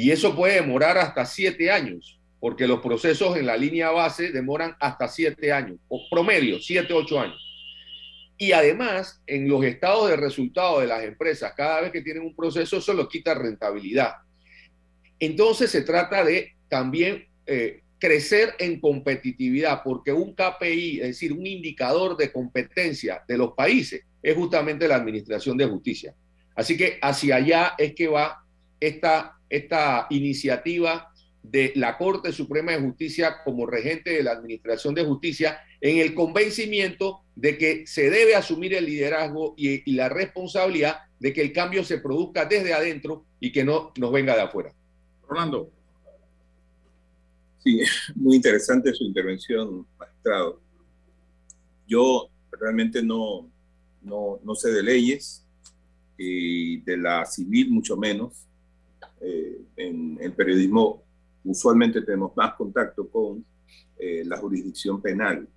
[0.00, 4.76] Y eso puede demorar hasta siete años, porque los procesos en la línea base demoran
[4.78, 7.44] hasta siete años, o promedio, siete, ocho años.
[8.36, 12.36] Y además, en los estados de resultado de las empresas, cada vez que tienen un
[12.36, 14.12] proceso, eso lo quita rentabilidad.
[15.18, 21.44] Entonces se trata de también eh, crecer en competitividad, porque un KPI, es decir, un
[21.44, 26.14] indicador de competencia de los países, es justamente la Administración de Justicia.
[26.54, 28.44] Así que hacia allá es que va
[28.80, 31.12] esta, esta iniciativa
[31.42, 36.14] de la Corte Suprema de Justicia como regente de la Administración de Justicia en el
[36.14, 41.84] convencimiento de que se debe asumir el liderazgo y, la responsabilidad de que el cambio
[41.84, 44.72] se produzca desde adentro y que no nos venga de afuera.
[45.26, 45.70] Rolando.
[47.58, 47.80] Sí,
[48.14, 50.60] muy interesante su intervención, magistrado.
[51.86, 53.50] Yo realmente no,
[54.02, 55.44] no, no sé de leyes
[56.16, 58.47] y de la civil mucho menos.
[59.20, 61.02] Eh, en el periodismo
[61.44, 63.44] usualmente tenemos más contacto con
[63.98, 65.48] eh, la jurisdicción penal.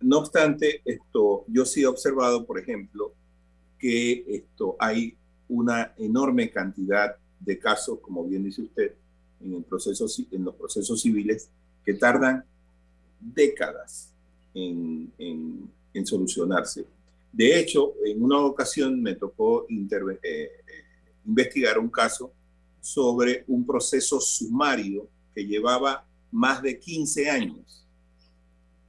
[0.00, 3.12] No obstante, esto, yo sí he observado, por ejemplo,
[3.78, 5.16] que esto, hay
[5.48, 8.94] una enorme cantidad de casos, como bien dice usted,
[9.40, 11.48] en, el proceso, en los procesos civiles
[11.84, 12.44] que tardan
[13.20, 14.12] décadas
[14.54, 16.84] en, en, solucionarse.
[17.32, 20.50] De hecho, en una ocasión me tocó eh, eh,
[21.24, 22.32] investigar un caso
[22.82, 27.86] sobre un proceso sumario que llevaba más de 15 años,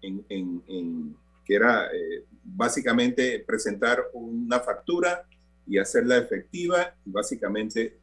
[0.01, 5.25] en, que era eh, básicamente presentar una factura
[5.67, 7.99] y hacerla efectiva, y básicamente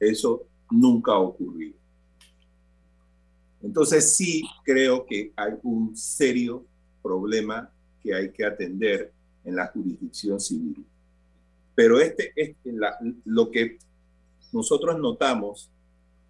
[0.00, 1.76] eso nunca ha ocurrido.
[3.62, 6.66] Entonces sí creo que hay un serio
[7.02, 7.70] problema
[8.02, 9.12] que hay que atender
[9.44, 10.84] en la jurisdicción civil.
[11.74, 12.56] Pero este es
[13.24, 13.78] lo que
[14.52, 15.70] nosotros notamos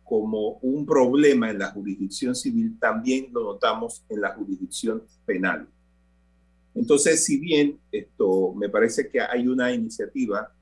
[0.05, 5.69] como un problema en la jurisdicción civil, también lo notamos en la jurisdicción penal.
[6.75, 10.53] Entonces, si bien esto me parece que hay una iniciativa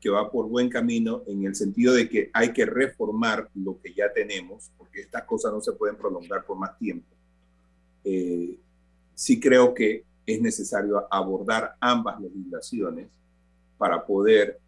[0.00, 3.94] que va por buen camino en el sentido de que hay que reformar lo que
[3.94, 7.06] ya tenemos, porque estas cosas no se pueden prolongar por más tiempo.
[8.04, 8.58] Eh,
[9.14, 13.08] sí creo que es necesario abordar ambas legislaciones
[13.78, 14.60] para poder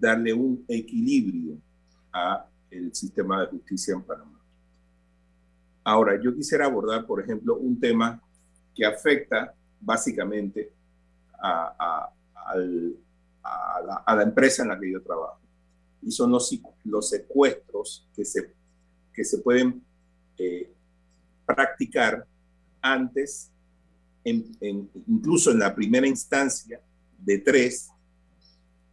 [0.00, 1.58] darle un equilibrio
[2.12, 4.40] a el sistema de justicia en Panamá.
[5.84, 8.20] Ahora, yo quisiera abordar, por ejemplo, un tema
[8.74, 10.72] que afecta básicamente
[11.40, 12.10] a,
[13.42, 15.40] la, empresa en la que yo trabajo,
[16.02, 16.50] y son los,
[16.84, 18.54] los secuestros que se,
[19.12, 19.82] que se pueden
[20.38, 20.72] eh,
[21.46, 22.26] practicar
[22.80, 23.50] antes,
[24.24, 26.80] incluso en la primera instancia
[27.18, 27.90] de tres,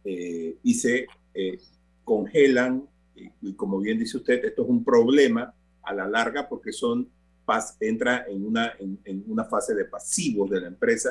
[0.04, 1.58] eh, y se eh,
[2.04, 7.08] congelan, y, como bien dice usted, esto es un problema a la larga porque son
[7.80, 11.10] entra en una, en, una fase de pasivos de la empresa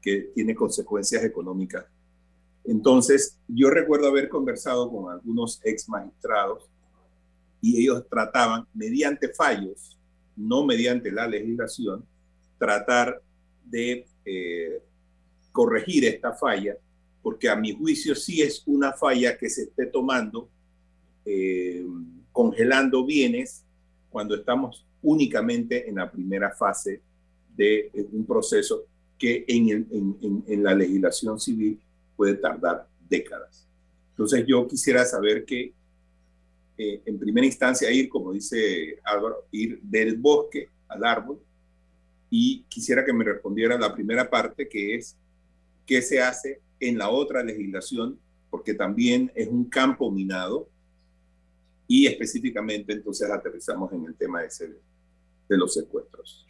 [0.00, 1.84] que tiene consecuencias económicas.
[2.64, 6.70] Entonces, yo recuerdo haber conversado con algunos ex magistrados
[7.60, 9.98] y ellos trataban, mediante fallos,
[10.36, 12.04] no mediante la legislación,
[12.58, 13.20] tratar
[13.64, 14.82] de eh,
[15.52, 16.76] corregir esta falla,
[17.22, 20.48] porque a mi juicio sí es una falla que se esté tomando,
[21.24, 21.84] eh,
[22.32, 23.64] congelando bienes
[24.10, 27.00] cuando estamos únicamente en la primera fase
[27.56, 28.84] de un proceso
[29.18, 31.78] que en, la legislación civil
[32.16, 33.66] puede tardar décadas.
[34.10, 35.72] Entonces yo quisiera saber que
[36.78, 41.38] eh, en primera instancia ir, como dice Álvaro, ir del bosque al árbol
[42.30, 45.16] y quisiera que me respondiera la primera parte que es
[45.84, 48.18] qué se hace en la otra legislación
[48.50, 50.68] porque también es un campo minado
[51.86, 54.68] y específicamente entonces aterrizamos en el tema ese
[55.48, 56.46] de los secuestros.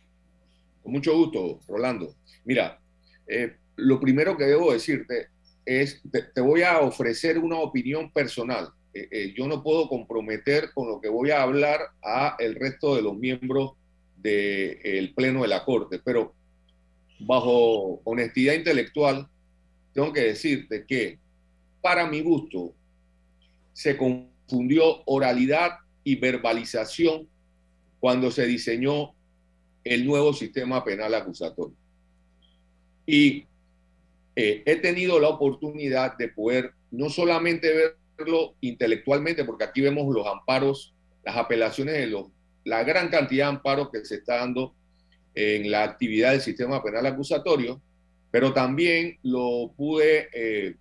[0.83, 2.15] Con mucho gusto, Rolando.
[2.45, 2.81] Mira,
[3.27, 5.29] eh, lo primero que debo decirte
[5.65, 6.03] es,
[6.35, 8.71] te, voy a ofrecer una opinión personal.
[8.93, 12.97] Eh, eh, yo no puedo comprometer con lo que voy a hablar a el resto
[12.97, 13.73] de los miembros
[14.17, 16.35] del Pleno de la Corte, pero
[17.21, 19.29] bajo honestidad intelectual,
[19.93, 21.19] tengo que decirte que
[21.81, 22.75] para mi gusto
[23.73, 27.29] se confundió oralidad y verbalización
[27.99, 29.15] cuando se diseñó
[29.85, 31.77] el nuevo sistema penal acusatorio.
[33.07, 33.47] Y
[34.37, 40.27] eh, he tenido la oportunidad de poder no solamente verlo intelectualmente, porque aquí vemos los
[40.27, 42.29] amparos, las apelaciones de los,
[42.65, 44.75] la gran cantidad de amparos que se está dando
[45.35, 47.81] en la actividad del sistema penal acusatorio,
[48.31, 50.77] pero también lo pude eh,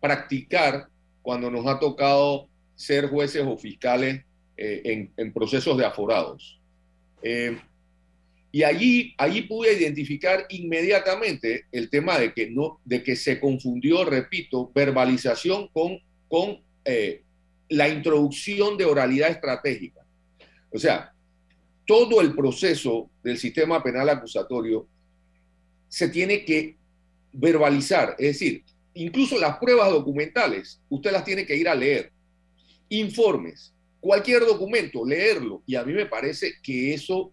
[0.00, 0.88] practicar
[1.20, 4.24] cuando nos ha tocado ser jueces o fiscales
[4.56, 6.60] eh, en, procesos de aforados.
[8.54, 14.04] Y allí, allí pude identificar inmediatamente el tema de que, no, de que se confundió,
[14.04, 17.22] repito, verbalización con, con eh,
[17.70, 20.02] la introducción de oralidad estratégica.
[20.70, 21.14] O sea,
[21.86, 24.86] todo el proceso del sistema penal acusatorio
[25.92, 26.78] se tiene que
[27.34, 32.10] verbalizar, es decir, incluso las pruebas documentales, usted las tiene que ir a leer,
[32.88, 37.30] informes, cualquier documento, leerlo, y a mí me parece que eso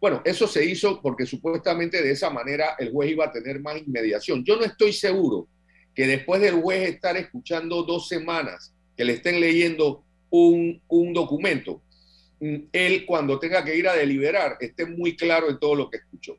[0.00, 3.82] bueno, eso se hizo porque supuestamente de esa manera el juez iba a tener más
[3.84, 4.44] inmediación.
[4.44, 5.48] Yo no estoy seguro
[5.92, 10.80] que después del juez estar escuchando dos semanas que le estén leyendo un,
[11.12, 11.82] documento,
[12.38, 15.96] mm, él cuando tenga que ir a deliberar esté muy claro en todo lo que
[15.96, 16.36] escuchó.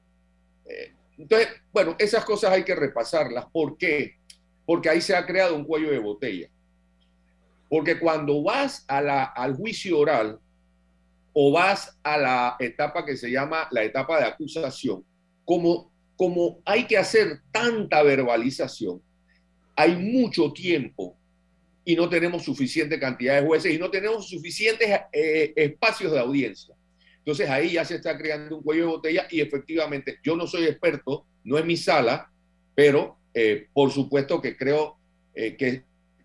[0.66, 3.46] Eh, entonces, bueno, esas cosas hay que repasarlas.
[3.52, 4.16] ¿Por qué?
[4.66, 6.50] Porque ahí se ha creado un cuello de botella.
[7.70, 10.40] Porque cuando vas a la, al juicio oral,
[11.34, 15.04] o vas a la etapa que se llama la etapa de acusación,
[15.44, 19.02] como, como hay que hacer tanta verbalización,
[19.76, 21.18] hay mucho tiempo
[21.84, 26.76] y no tenemos suficiente cantidad de jueces y no tenemos suficientes eh, espacios de audiencia.
[27.30, 30.64] Entonces ahí ya se está creando un cuello de botella y efectivamente yo no soy
[30.64, 32.32] experto, no es mi sala,
[32.74, 34.98] pero eh, por supuesto que creo
[35.36, 35.84] eh, que,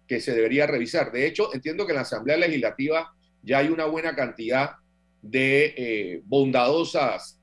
[0.09, 1.12] que se debería revisar.
[1.12, 4.77] De hecho, entiendo que en la Asamblea Legislativa ya hay una buena cantidad
[5.21, 7.38] de eh, bondadosas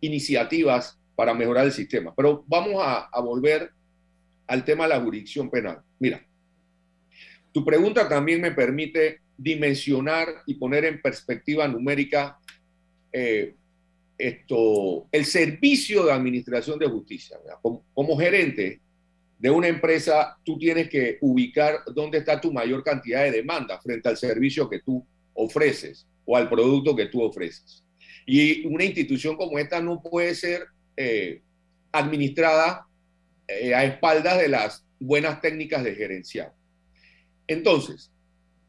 [0.00, 2.12] iniciativas para mejorar el sistema.
[2.16, 3.70] Pero vamos a, volver
[4.48, 5.82] al tema de la jurisdicción penal.
[6.00, 6.26] Mira,
[7.52, 12.40] tu pregunta también me permite dimensionar y poner en perspectiva numérica
[13.12, 13.54] eh,
[14.18, 17.38] esto, el servicio de administración de justicia.
[17.62, 18.80] como, gerente
[19.38, 24.08] de una empresa, tú tienes que ubicar dónde está tu mayor cantidad de demanda frente
[24.08, 27.84] al servicio que tú ofreces o al producto que tú ofreces.
[28.26, 30.66] Y una institución como esta no puede ser
[30.96, 31.40] eh,
[31.92, 32.86] administrada
[33.46, 36.52] eh, a espaldas de las buenas técnicas de gerencial.
[37.46, 38.10] Entonces,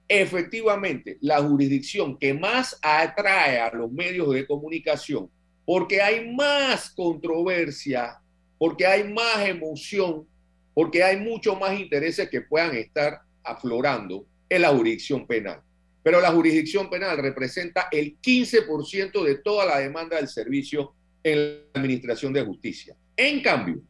[0.10, 5.30] efectivamente, la jurisdicción que más atrae a los medios de comunicación,
[5.66, 8.20] porque hay más controversia,
[8.58, 10.28] porque hay más emoción,
[10.74, 15.62] porque hay mucho más intereses que puedan estar aflorando, es la jurisdicción penal
[16.04, 21.82] pero la jurisdicción penal representa el 15% de toda la demanda del servicio en la
[21.82, 22.96] Administración de Justicia.
[23.16, 23.82] En cambio,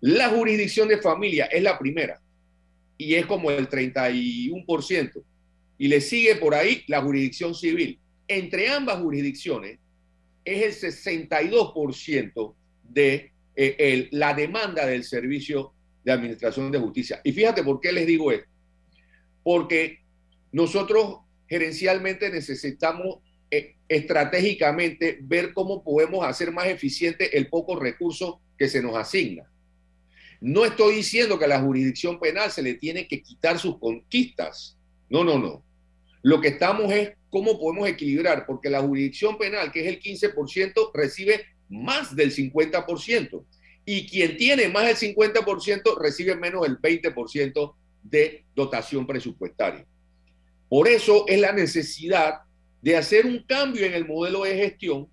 [0.00, 2.20] la jurisdicción de familia es la primera
[2.96, 5.22] y es como el 31%.
[5.78, 7.98] Y le sigue por ahí la jurisdicción civil.
[8.28, 9.78] Entre ambas jurisdicciones
[10.44, 15.72] es el 62% de eh, la demanda del servicio
[16.04, 17.20] de administración de justicia.
[17.24, 18.48] Y fíjate por qué les digo esto.
[19.42, 20.00] Porque
[20.52, 21.18] nosotros
[21.48, 23.18] gerencialmente necesitamos
[23.50, 29.50] eh, estratégicamente ver cómo podemos hacer más eficiente el poco recurso que se nos asigna.
[30.40, 34.78] No estoy diciendo que a la jurisdicción penal se le tiene que quitar sus conquistas.
[35.08, 35.64] No, no, no.
[36.26, 40.90] Lo que estamos es cómo podemos equilibrar, porque la jurisdicción penal, que es el 15%,
[40.92, 43.44] recibe más del 50%.
[43.84, 49.86] Y quien tiene más del 50% recibe menos del 20% de dotación presupuestaria.
[50.68, 52.40] Por eso es la necesidad
[52.82, 55.06] de hacer un cambio en el modelo de gestión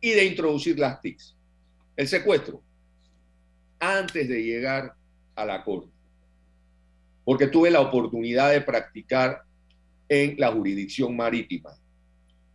[0.00, 1.34] y de introducir las TICs.
[1.96, 2.62] El secuestro,
[3.80, 4.94] antes de llegar
[5.34, 5.90] a la corte,
[7.24, 9.42] porque tuve la oportunidad de practicar
[10.12, 11.70] en la jurisdicción marítima.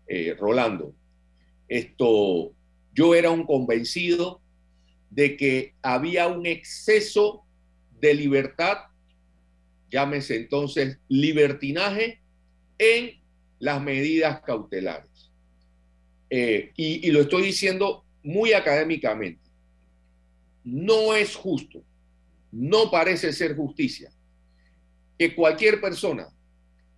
[0.08, 0.94] Eh, Rolando,
[1.68, 2.54] esto,
[2.94, 4.42] yo era un convencido
[5.10, 7.44] de que había un exceso
[8.00, 8.78] de libertad,
[9.90, 12.22] llámese entonces libertinaje,
[12.78, 13.20] en
[13.58, 15.32] las medidas cautelares.
[16.30, 19.50] Eh, y, y lo estoy diciendo muy académicamente.
[20.64, 21.82] No es justo,
[22.52, 24.12] no parece ser justicia
[25.18, 26.37] que cualquier persona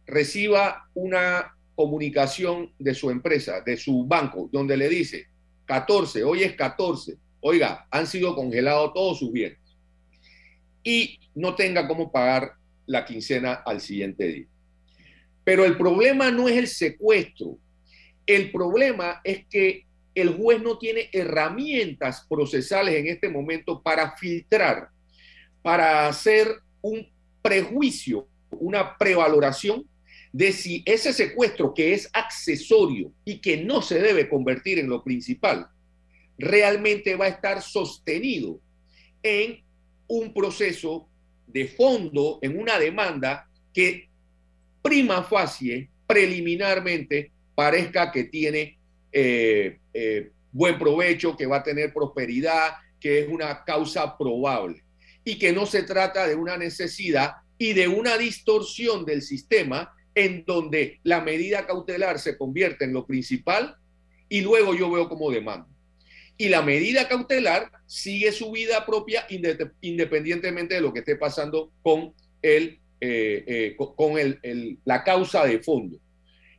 [0.10, 5.28] reciba una comunicación de su empresa, de su banco, donde le dice
[5.66, 9.60] 14, hoy es 14, oiga, han sido congelados todos sus bienes.
[10.84, 12.54] Y no tenga cómo pagar
[12.86, 14.48] la quincena al siguiente día.
[15.44, 17.58] Pero el problema no es el secuestro,
[18.26, 24.90] el problema es que el juez no tiene herramientas procesales en este momento para filtrar,
[25.62, 26.48] para hacer
[26.82, 27.08] un
[27.42, 29.89] prejuicio, una prevaloración
[30.32, 35.04] de si ese secuestro que es accesorio y que no se debe convertir en lo
[35.04, 35.68] principal,
[36.38, 38.60] realmente va a estar sostenido
[39.24, 39.64] en
[40.08, 41.08] un proceso
[41.48, 44.10] de fondo, en una demanda que
[44.82, 48.78] prima facie, preliminarmente, parezca que tiene
[49.12, 54.84] eh, eh, buen provecho, que va a tener prosperidad, que es una causa probable
[55.24, 60.44] y que no se trata de una necesidad y de una distorsión del sistema en
[60.46, 63.78] donde la medida cautelar se convierte en lo principal
[64.28, 65.68] y luego yo veo como demanda.
[66.38, 72.14] Y la medida cautelar sigue su vida propia independientemente de lo que esté pasando con,
[72.42, 75.98] el, eh, con el, la causa de fondo.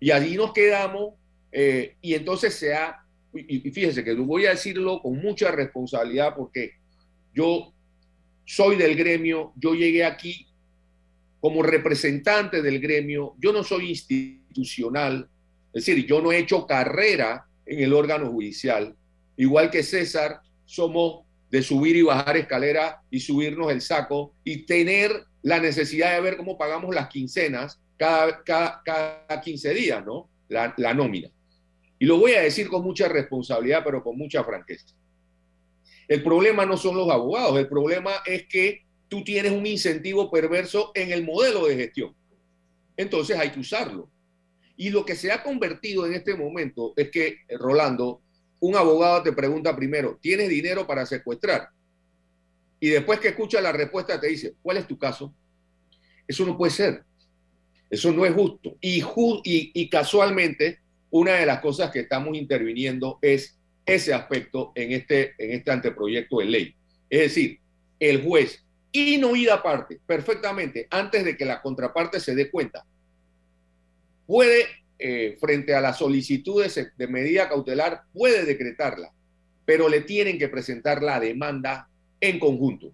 [0.01, 1.15] Y allí nos quedamos
[1.53, 3.05] eh, y entonces se ha,
[3.35, 6.73] y, fíjense que voy a decirlo con mucha responsabilidad porque
[7.35, 7.75] yo
[8.45, 10.47] soy del gremio, yo llegué aquí
[11.41, 15.29] como representante del gremio, yo no soy institucional,
[15.73, 18.95] es decir, yo no he hecho carrera en el órgano judicial,
[19.37, 25.25] igual que César, somos de subir y bajar escalera y subirnos el saco y tener
[25.43, 30.31] la necesidad de ver cómo pagamos las quincenas cada, cada, cada 15 días, ¿no?
[30.49, 31.29] La, la nómina.
[31.99, 34.95] Y lo voy a decir con mucha responsabilidad, pero con mucha franqueza.
[36.09, 40.93] El problema no son los abogados, el problema es que tú tienes un incentivo perverso
[40.95, 42.15] en el modelo de gestión.
[42.97, 44.09] Entonces hay que usarlo.
[44.77, 48.23] Y lo que se ha convertido en este momento es que, Rolando,
[48.61, 51.69] un abogado te pregunta primero, ¿tienes dinero para secuestrar?
[52.79, 55.35] Y después que escucha la respuesta te dice, ¿cuál es tu caso?
[56.27, 57.05] Eso no puede ser.
[57.91, 58.77] Eso no es justo.
[58.81, 60.79] Y, casualmente
[61.11, 66.39] una de las cosas que estamos interviniendo es ese aspecto en este, en este anteproyecto
[66.39, 66.75] de ley.
[67.11, 67.59] Es decir,
[67.99, 72.85] el juez, y no ir aparte, perfectamente, antes de que la contraparte se dé cuenta,
[74.27, 74.67] puede,
[74.99, 79.13] eh, frente a las solicitudes de medida cautelar, puede decretarla,
[79.65, 81.89] pero le tienen que presentar la demanda
[82.21, 82.93] en conjunto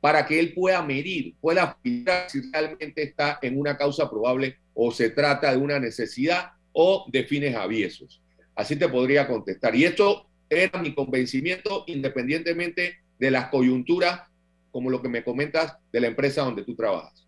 [0.00, 4.92] para que él pueda medir, pueda filtrar si realmente está en una causa probable o
[4.92, 8.22] se trata de una necesidad o de fines aviesos.
[8.54, 9.74] Así te podría contestar.
[9.74, 14.22] Y esto era mi convencimiento independientemente de las coyunturas,
[14.70, 17.26] como lo que me comentas de la empresa donde tú trabajas.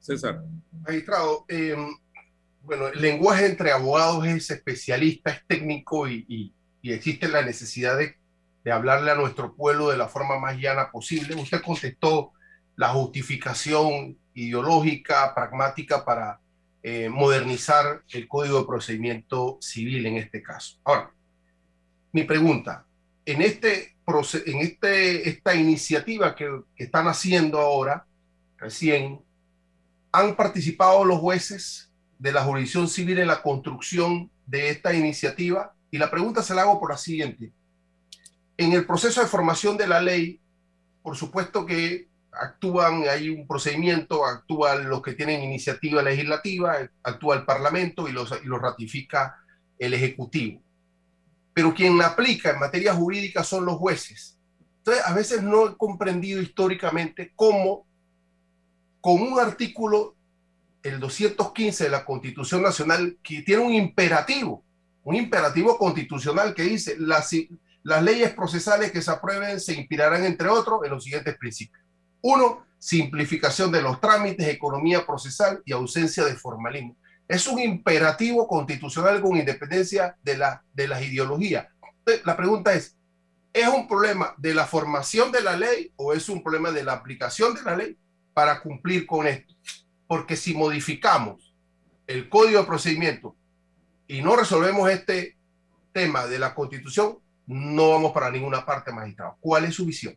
[0.00, 0.42] César.
[0.72, 1.76] Magistrado, eh,
[2.62, 6.52] bueno, el lenguaje entre abogados es especialista, es técnico y,
[6.82, 8.16] existe la necesidad de,
[8.62, 11.34] de, hablarle a nuestro pueblo de la forma más llana posible.
[11.34, 12.32] Usted contestó
[12.76, 16.40] la justificación ideológica, pragmática para
[16.86, 20.78] eh, modernizar el Código de Procedimiento Civil en este caso.
[20.84, 21.10] Ahora,
[22.12, 22.84] mi pregunta,
[23.24, 28.06] en, este, en este, esta iniciativa que, están haciendo ahora,
[28.58, 29.20] recién,
[30.12, 35.74] ¿han participado los jueces de la jurisdicción civil en la construcción de esta iniciativa?
[35.90, 37.52] Y la pregunta se la hago por la siguiente.
[38.56, 40.40] En el proceso de formación de la ley,
[41.02, 47.44] por supuesto que actúan, hay un procedimiento, actúan los que tienen iniciativa legislativa, actúa el
[47.44, 48.30] Parlamento y los,
[48.60, 49.36] ratifica
[49.78, 50.63] el Ejecutivo.
[51.54, 54.38] Pero quien la aplica en materia jurídica son los jueces.
[54.78, 57.86] Entonces, a veces no he comprendido históricamente cómo
[59.00, 60.16] con un artículo
[60.82, 64.62] el 215 de la Constitución Nacional que tiene un imperativo,
[65.02, 67.32] un imperativo constitucional que dice las,
[68.02, 71.82] leyes procesales que se aprueben se inspirarán, entre otros, en los siguientes principios.
[72.20, 76.96] Uno, simplificación de los trámites, economía procesal y ausencia de formalismo.
[77.26, 81.66] Es un imperativo constitucional con independencia de, la, de las ideologías.
[82.24, 82.96] La pregunta es,
[83.52, 86.92] ¿es un problema de la formación de la ley o es un problema de la
[86.92, 87.96] aplicación de la ley
[88.34, 89.54] para cumplir con esto?
[90.06, 91.54] Porque si modificamos
[92.06, 93.34] el código de procedimiento
[94.06, 95.38] y no resolvemos este
[95.92, 99.36] tema de la constitución, no vamos para ninguna parte, magistrado.
[99.40, 100.16] ¿Cuál es su visión?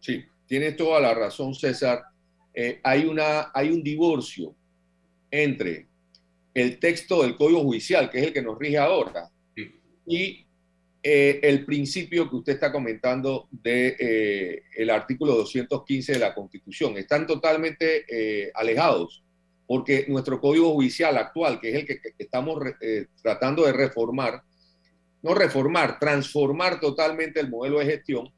[0.00, 2.02] Sí, tiene toda la razón, César.
[2.54, 4.54] Eh, hay, una, hay un divorcio
[5.30, 5.89] entre
[6.54, 9.30] el texto del Código Judicial, que es el que nos rige ahora,
[10.06, 10.46] y
[11.02, 16.96] eh, el principio que usted está comentando del de, eh, artículo 215 de la Constitución.
[16.96, 19.22] Están totalmente alejados,
[19.66, 22.60] porque nuestro Código Judicial actual, que es el que, que estamos
[23.22, 24.42] tratando de reformar,
[25.22, 28.32] no reformar, transformar totalmente el modelo de gestión,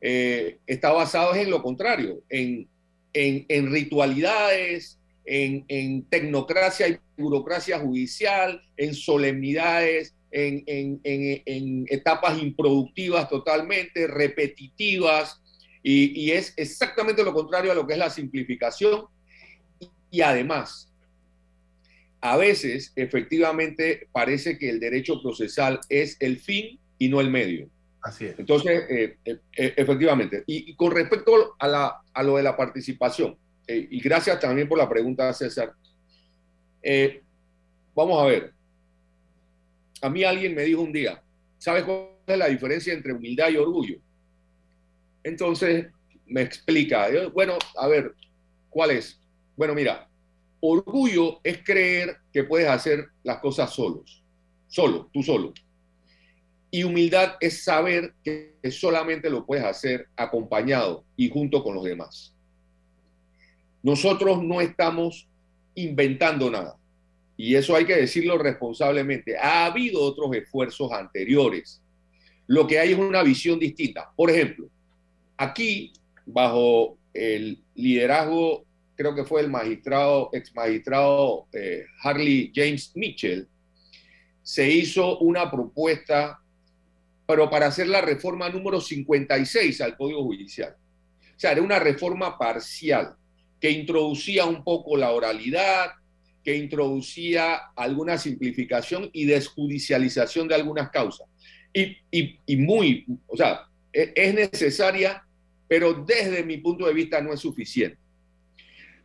[0.00, 2.68] eh, está basado en lo contrario, en,
[3.12, 15.40] en, ritualidades, en, en, tecnocracia y burocracia judicial, en solemnidades, en, etapas improductivas totalmente, repetitivas,
[15.82, 19.06] y, y, es exactamente lo contrario a lo que es la simplificación.
[20.10, 20.92] Y además,
[22.20, 27.70] a veces efectivamente parece que el derecho procesal es el fin y no el medio.
[28.02, 28.38] Así es.
[28.38, 30.44] Entonces, eh, eh, eh, efectivamente.
[30.46, 34.88] Y, con respecto a, la, a, lo de la participación, y gracias también por la
[34.88, 35.74] pregunta, César,
[37.94, 38.52] vamos a ver.
[40.00, 41.22] A mí alguien me dijo un día,
[41.58, 43.98] ¿sabes cuál es la diferencia entre humildad y orgullo?
[45.24, 45.86] Entonces
[46.26, 48.14] me explica, bueno, a ver,
[48.70, 49.20] ¿cuál es?
[49.56, 50.08] Bueno, mira,
[50.60, 54.24] Orgullo es creer que puedes hacer las cosas solos,
[54.66, 55.52] solo, tú solo.
[56.70, 62.34] Y humildad es saber que solamente lo puedes hacer acompañado y junto con los demás.
[63.82, 65.27] Nosotros no estamos
[65.82, 66.76] inventando nada.
[67.36, 69.36] Y eso hay que decirlo responsablemente.
[69.36, 71.80] Ha habido otros esfuerzos anteriores.
[72.46, 74.10] Lo que hay es una visión distinta.
[74.16, 74.68] Por ejemplo,
[75.36, 75.92] aquí,
[76.26, 78.66] bajo el liderazgo
[78.98, 83.46] creo que fue el magistrado, ex magistrado eh, Harley James Mitchell,
[84.42, 86.40] se hizo una propuesta,
[87.24, 90.74] pero para hacer la reforma número 56 al Código Judicial.
[90.74, 93.14] O sea, era una reforma parcial
[93.60, 95.90] que introducía un poco la oralidad,
[96.44, 101.28] que introducía alguna simplificación y desjudicialización de algunas causas.
[101.72, 105.24] Y, y, y muy, o sea, e, es necesaria,
[105.66, 107.98] pero desde mi punto de vista no es suficiente.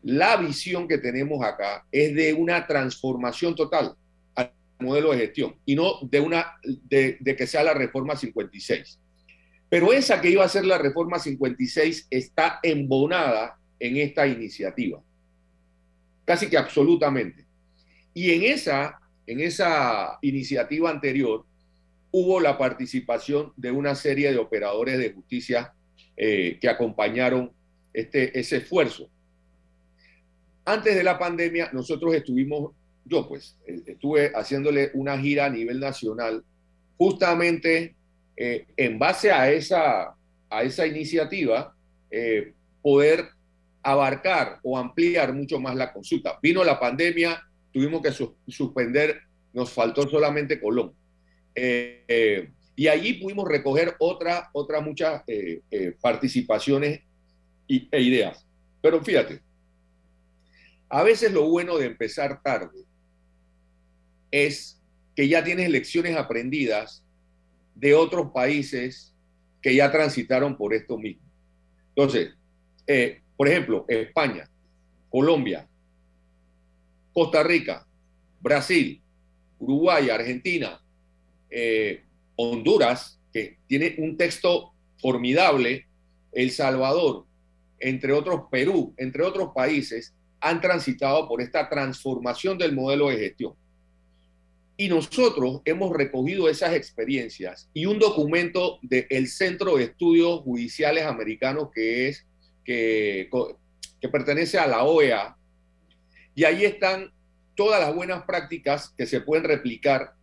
[0.04, 3.96] La visión que tenemos acá es de una transformación total
[4.36, 9.00] al modelo de gestión y no de, una, de, que sea la reforma 56.
[9.70, 15.02] Pero esa que iba a ser la reforma 56 está embonada en esta iniciativa,
[16.26, 17.46] casi que absolutamente.
[18.14, 21.46] Y en esa, en esa iniciativa anterior
[22.12, 25.74] hubo la participación de una serie de operadores de justicia
[26.16, 27.52] eh, que acompañaron
[27.92, 29.10] este, ese esfuerzo.
[30.64, 32.72] Antes de la pandemia, nosotros estuvimos,
[33.04, 36.46] yo pues, eh, estuve haciéndole una gira a nivel nacional,
[36.98, 37.96] justamente
[38.38, 40.16] eh, en base a esa,
[40.50, 41.76] a esa iniciativa,
[42.84, 43.30] poder
[43.84, 46.40] abarcar o ampliar mucho más la consulta.
[46.42, 48.12] Vino la pandemia, tuvimos que
[48.48, 49.22] suspender,
[49.54, 50.94] nos faltó solamente Colón.
[52.76, 55.24] y allí pudimos recoger otras otra muchas
[56.02, 57.02] participaciones
[57.68, 58.48] y, e ideas.
[58.82, 59.42] Pero fíjate,
[60.90, 62.86] a veces lo bueno de empezar tarde
[64.30, 64.80] es
[65.16, 67.04] que ya tienes lecciones aprendidas
[67.74, 69.16] de otros países
[69.60, 71.24] que ya transitaron por esto mismo.
[71.90, 72.36] Entonces,
[72.86, 74.50] eh, por ejemplo, España,
[75.10, 75.68] Colombia,
[77.14, 77.86] Costa Rica,
[78.42, 79.02] Brasil,
[79.60, 80.82] Uruguay, Argentina,
[81.50, 82.04] eh,
[82.36, 85.88] Honduras, que tiene un texto formidable,
[86.32, 87.26] El Salvador,
[87.80, 93.54] entre otros Perú, entre otros países, han transitado por esta transformación del modelo de gestión.
[94.76, 101.70] Y nosotros hemos recogido esas experiencias y un documento del Centro de Estudios Judiciales Americanos
[101.74, 102.26] que es
[102.64, 103.30] que,
[104.12, 105.38] pertenece a la OEA.
[106.36, 107.12] Y ahí están
[107.56, 110.14] todas las buenas prácticas que se pueden replicar,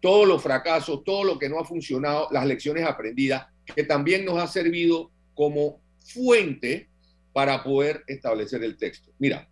[0.00, 4.38] todos los fracasos, todo lo que no ha funcionado, las lecciones aprendidas, que también nos
[4.38, 6.90] ha servido como fuente
[7.32, 9.10] para poder establecer el texto.
[9.18, 9.48] Mira,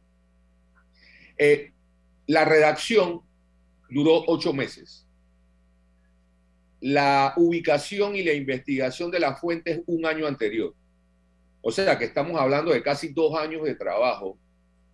[1.38, 1.72] eh,
[2.26, 3.22] la redacción
[3.90, 5.06] duró ocho meses.
[6.80, 10.74] La ubicación y la investigación de las fuentes un año anterior.
[11.62, 14.36] O sea que estamos hablando de casi dos años de trabajo,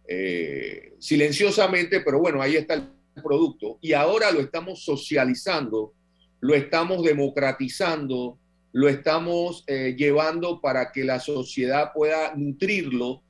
[0.07, 2.89] eh, silenciosamente, pero bueno, ahí está el
[3.23, 3.79] producto.
[3.81, 5.95] Y ahora lo estamos socializando,
[6.41, 8.39] lo estamos democratizando,
[8.73, 13.23] lo estamos eh, llevando para que la sociedad pueda nutrirlo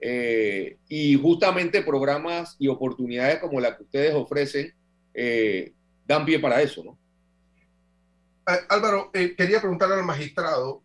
[0.00, 4.74] eh, y justamente programas y oportunidades como la que ustedes ofrecen
[6.06, 6.98] dan pie para eso, ¿no?
[8.68, 10.82] Álvaro, quería preguntarle al magistrado,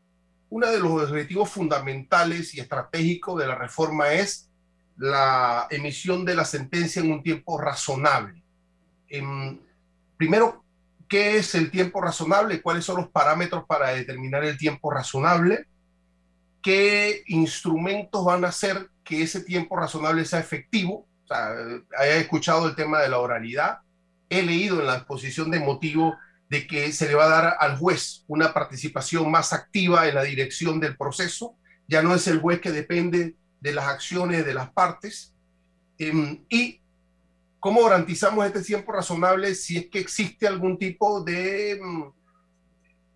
[0.50, 4.50] uno de los objetivos fundamentales y estratégicos de la reforma es
[4.98, 8.44] la emisión de la sentencia en un tiempo razonable.
[9.08, 9.60] Em,
[10.18, 10.64] primero,
[11.08, 12.62] ¿qué es el tiempo razonable?
[12.62, 15.68] ¿Cuáles son los parámetros para determinar el tiempo razonable?
[16.62, 21.08] ¿Qué instrumentos van a hacer que ese tiempo razonable sea efectivo?
[21.24, 21.54] O sea,
[22.04, 23.80] he escuchado el tema de la oralidad,
[24.30, 26.18] he leído en la exposición de motivo
[26.50, 30.24] de que se le va a dar al juez una participación más activa en la
[30.24, 31.56] dirección del proceso.
[31.88, 35.34] Ya no es el juez que depende de las acciones de las partes.
[35.98, 36.82] Em, y
[37.60, 42.04] cómo garantizamos este tiempo razonable si es que existe algún tipo de mm,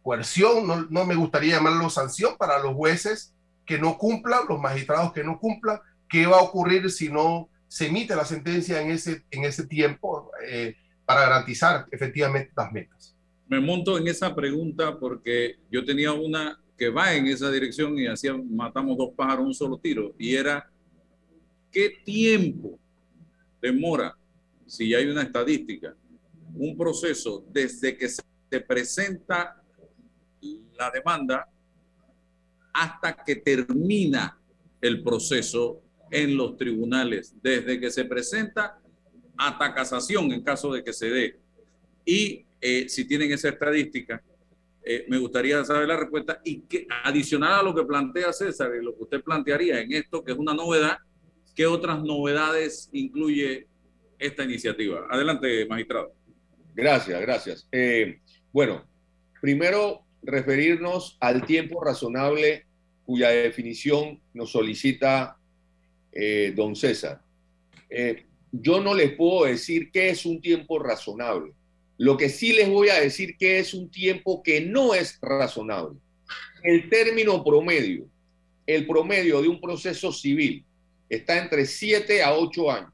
[0.04, 3.34] coerción, no, no, me gustaría llamarlo sanción para los jueces
[3.66, 5.80] que no cumplan, los magistrados que no cumplan,
[6.10, 10.30] qué va a ocurrir si no se emite la sentencia en ese, en ese tiempo
[10.46, 10.76] eh,
[11.06, 13.12] para garantizar efectivamente las metas.
[13.54, 18.08] Me monto en esa pregunta porque yo tenía una que va en esa dirección y
[18.08, 20.72] así matamos dos pájaros un solo tiro, y era,
[21.72, 22.80] ¿qué tiempo
[23.62, 24.18] demora,
[24.66, 25.95] si hay una estadística,
[26.56, 28.24] un proceso desde que se
[28.68, 29.62] presenta
[30.76, 31.47] la demanda
[32.74, 34.36] hasta que termina
[34.82, 35.80] el proceso
[36.10, 38.80] en los tribunales, desde que se presenta
[39.38, 41.43] hasta casación en caso de que se dé.
[42.06, 44.22] Y eh, si tienen esa estadística,
[44.86, 48.84] eh, me gustaría saber la respuesta y que adicional a lo que plantea César y
[48.84, 50.97] lo que usted plantearía en esto, que es una novedad,
[51.56, 53.68] ¿qué otras novedades incluye
[54.20, 55.08] esta iniciativa?
[55.10, 56.14] Adelante, magistrado.
[56.76, 57.68] Gracias, gracias.
[57.72, 58.20] Eh,
[58.51, 58.86] bueno,
[59.41, 62.66] primero referirnos al tiempo razonable
[63.06, 65.38] cuya definición nos solicita
[66.12, 67.22] eh, don César.
[68.51, 71.54] yo no les puedo decir qué es un tiempo razonable
[71.98, 75.98] lo que sí les voy a decir que es un tiempo que no es razonable.
[76.64, 78.08] El término promedio,
[78.66, 80.66] el promedio de un proceso civil
[81.10, 82.91] está entre 7 a 8 años.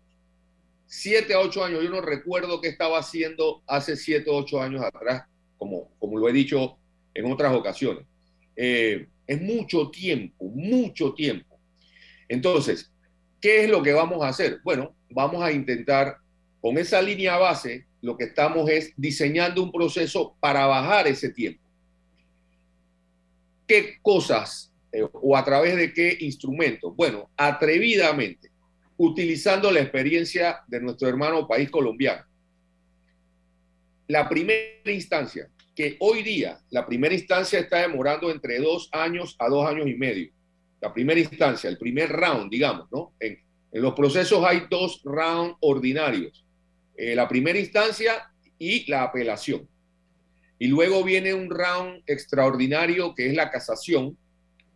[0.87, 4.81] 7 a 8 años, yo no recuerdo qué estaba haciendo hace 7 o 8 años
[4.83, 5.23] atrás,
[5.57, 6.77] como, como lo he dicho
[7.13, 8.05] en otras ocasiones.
[8.55, 11.59] Eh, es mucho tiempo, mucho tiempo.
[12.27, 12.91] Entonces,
[13.39, 14.59] ¿qué es lo que vamos a hacer?
[14.63, 16.17] Bueno, vamos a intentar
[16.59, 21.61] con esa línea base lo que estamos es diseñando un proceso para bajar ese tiempo.
[23.67, 26.95] ¿Qué cosas eh, o a través de qué instrumentos?
[26.95, 28.49] Bueno, atrevidamente,
[28.97, 32.23] utilizando la experiencia de nuestro hermano país colombiano.
[34.07, 39.47] La primera instancia, que hoy día la primera instancia está demorando entre dos años a
[39.49, 40.31] dos años y medio.
[40.81, 43.13] La primera instancia, el primer round, digamos, ¿no?
[43.19, 43.37] En,
[43.71, 46.43] en los procesos hay dos rounds ordinarios
[47.01, 49.65] eh, la primera instancia y la apelación.
[50.59, 54.17] Y luego viene un round extraordinario que es la casación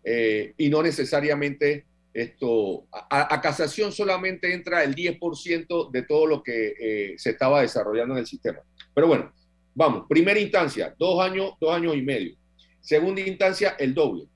[0.06, 6.74] eh, y no necesariamente esto, a, casación solamente entra el 10% de todo lo que
[6.80, 8.60] eh, se estaba desarrollando en el sistema.
[8.96, 9.34] Pero bueno,
[9.76, 12.38] vamos, primera instancia, dos años, dos años y medio.
[12.80, 14.30] Segunda instancia, el doble.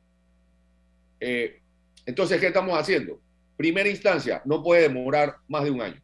[2.06, 3.22] entonces, ¿qué estamos haciendo?
[3.56, 6.02] Primera instancia, no puede demorar más de un año.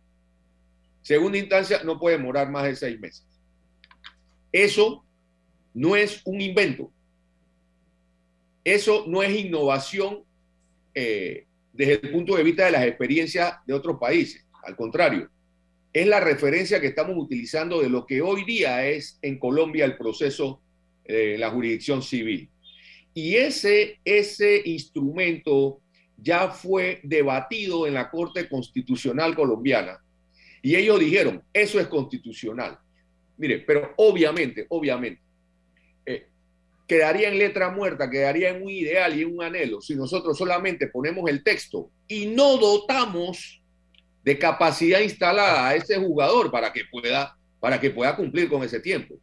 [1.03, 3.25] Segunda instancia, no puede demorar más de seis meses.
[4.53, 5.05] Eso
[5.73, 6.91] no es un invento.
[8.63, 10.23] Eso no es innovación
[10.95, 14.45] eh, desde el punto de vista de las experiencias de otros países.
[14.63, 15.29] Al contrario,
[15.91, 19.97] es la referencia que estamos utilizando de lo que hoy día es en Colombia el
[19.97, 20.61] proceso
[21.03, 22.49] de la jurisdicción civil.
[23.13, 25.81] Y ese, ese instrumento
[26.15, 29.99] ya fue debatido en la Corte Constitucional colombiana
[30.65, 32.79] y ellos dijeron, eso es constitucional.
[33.37, 35.21] Mire, pero obviamente, obviamente,
[36.05, 36.29] eh,
[36.87, 40.87] quedaría en letra muerta, quedaría en un ideal y en un anhelo si nosotros solamente
[40.87, 43.61] ponemos el texto y no dotamos
[44.23, 48.79] de capacidad instalada a ese jugador para que pueda, para que pueda cumplir con ese
[48.79, 49.15] tiempo.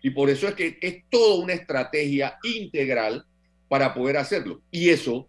[0.00, 3.24] Y por eso es que es toda una estrategia integral
[3.66, 4.62] para poder hacerlo.
[4.70, 5.28] Y eso,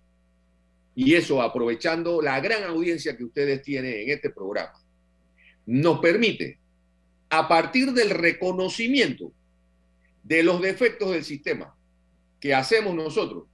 [0.94, 4.85] y eso aprovechando la gran audiencia que ustedes tienen en este programa
[5.66, 6.60] nos permite,
[7.30, 9.32] a partir del reconocimiento
[10.24, 11.76] de los defectos del sistema
[12.40, 13.46] que hacemos nosotros,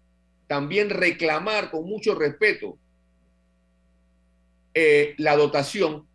[0.48, 2.78] también reclamar con mucho respeto
[4.74, 6.06] eh, la dotación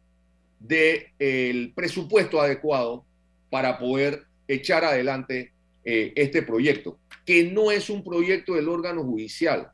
[0.59, 3.05] del presupuesto adecuado
[3.51, 5.53] para poder echar adelante
[5.84, 9.70] eh, este proyecto, que no es un proyecto del órgano judicial,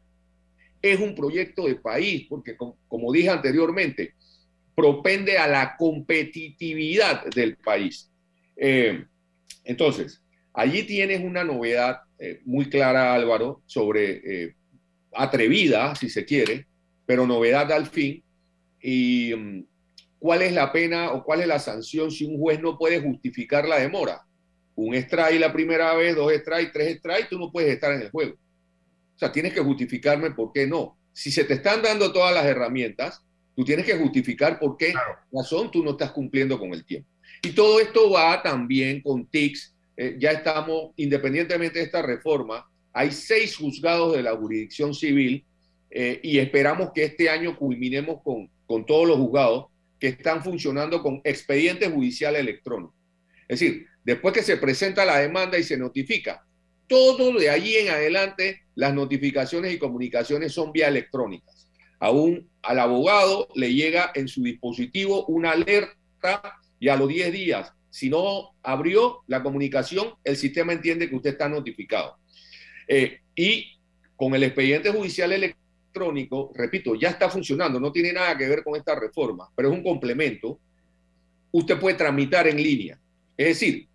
[0.83, 4.15] es un proyecto de país, porque como, dije anteriormente,
[4.75, 8.11] propende a la competitividad del país.
[8.57, 9.05] Eh,
[9.65, 14.55] entonces, allí tienes una novedad eh, muy clara, Álvaro, sobre
[15.15, 16.67] atrevida, si se quiere,
[17.05, 18.23] pero novedad al fin.
[18.81, 19.65] Y mm,
[20.19, 23.69] cuál es la pena o cuál es la sanción si un juez no puede justificar
[23.69, 24.23] la demora
[24.75, 28.11] un strike la primera vez, dos strikes, tres strikes, tú no puedes estar en el
[28.11, 28.35] juego.
[28.35, 30.99] O sea, tienes que justificarme por qué no.
[31.13, 33.23] Si se te están dando todas las herramientas,
[33.55, 34.95] tú tienes que justificar por qué
[35.33, 37.09] razón tú no estás cumpliendo con el tiempo.
[37.43, 39.75] Y todo esto va también con TICS.
[39.97, 45.45] Eh, ya estamos, independientemente de esta reforma, hay seis juzgados de la jurisdicción civil
[45.91, 49.67] eh, y esperamos que este año culminemos con, con todos los juzgados
[49.99, 52.95] que están funcionando con expediente judicial electrónico.
[53.49, 56.45] Es decir, después que se presenta la demanda y se notifica.
[56.87, 61.62] Todo de allí en adelante, las notificaciones y comunicaciones son vía electrónicas.
[62.03, 67.73] Aún al abogado le llega en su dispositivo una alerta y a los 10 días,
[67.91, 72.17] si no abrió la comunicación, el sistema entiende que usted está notificado.
[72.89, 73.79] Eh, y
[74.17, 78.75] con el expediente judicial electrónico, repito, ya está funcionando, no tiene nada que ver con
[78.75, 80.59] esta reforma, pero es un complemento.
[81.53, 82.99] Usted puede tramitar en línea.
[83.37, 83.87] Es decir,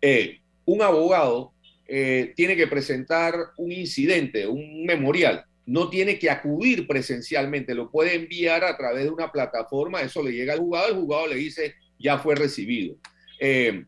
[0.00, 1.52] eh, un abogado
[1.86, 8.14] eh, tiene que presentar un incidente, un memorial, no tiene que acudir presencialmente, lo puede
[8.14, 11.74] enviar a través de una plataforma, eso le llega al juzgado, el juzgado le dice,
[11.98, 12.96] ya fue recibido.
[13.38, 13.84] Eh,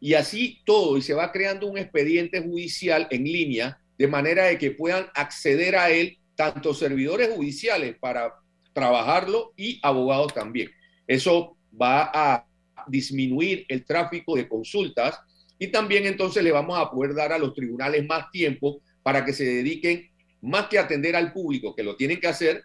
[0.00, 4.58] y así todo, y se va creando un expediente judicial en línea, de manera de
[4.58, 8.34] que puedan acceder a él tanto servidores judiciales para
[8.72, 10.68] trabajarlo y abogados también.
[11.06, 12.44] Eso va a
[12.88, 15.20] disminuir el tráfico de consultas
[15.60, 19.32] y también entonces le vamos a poder dar a los tribunales más tiempo para que
[19.32, 20.10] se dediquen,
[20.42, 22.62] más que atender al público, que lo tienen que hacer,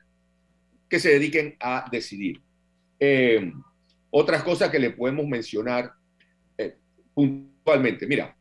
[0.89, 2.41] que se dediquen a decidir.
[2.99, 3.51] Eh,
[4.09, 5.91] otras cosas que le podemos mencionar
[6.57, 6.77] eh,
[7.13, 8.07] puntualmente.
[8.07, 8.35] Mira,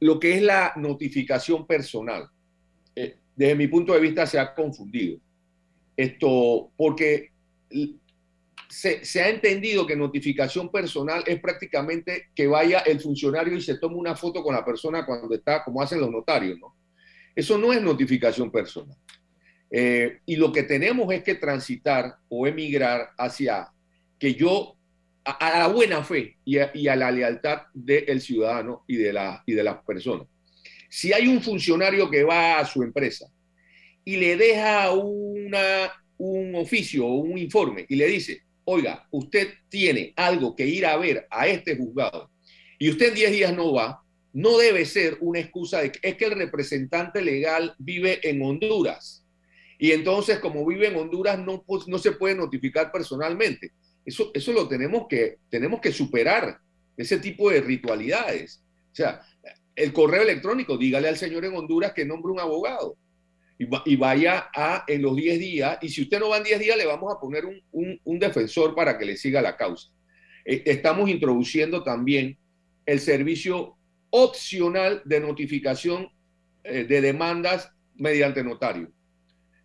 [0.00, 2.28] lo que es la notificación personal,
[2.94, 5.18] eh, desde mi punto de vista se ha confundido.
[5.96, 7.32] Esto, porque
[8.68, 13.96] se, ha entendido que notificación personal es prácticamente que vaya el funcionario y se tome
[13.96, 16.76] una foto con la persona cuando está, como hacen los notarios, ¿no?
[17.38, 18.96] Eso no es notificación personal.
[19.70, 23.68] Eh, y lo que tenemos es que transitar o emigrar hacia
[24.18, 24.76] que yo,
[25.24, 29.62] a, la buena fe y a, la lealtad del ciudadano y de, la, y de
[29.62, 30.26] las personas.
[30.90, 33.28] Si hay un funcionario que va a su empresa
[34.04, 40.12] y le deja una, un oficio o un informe y le dice, oiga, usted tiene
[40.16, 42.32] algo que ir a ver a este juzgado
[42.80, 44.02] y usted en 10 días no va,
[44.38, 49.26] no debe ser una excusa de que es que el representante legal vive en Honduras.
[49.80, 53.72] Y entonces, como vive en Honduras, no, pues, no se puede notificar personalmente.
[54.04, 56.60] Eso, eso lo tenemos que, tenemos que superar,
[56.96, 58.62] ese tipo de ritualidades.
[58.92, 59.22] O sea,
[59.74, 62.96] el correo electrónico, dígale al señor en Honduras que nombre un abogado
[63.58, 66.76] y, vaya a en los 10 días, y si usted no va en 10 días,
[66.76, 69.88] le vamos a poner un, defensor para que le siga la causa.
[70.44, 72.38] Eh, estamos introduciendo también
[72.86, 73.77] el servicio
[74.10, 76.08] opcional de notificación
[76.64, 78.90] eh, de demandas mediante notario.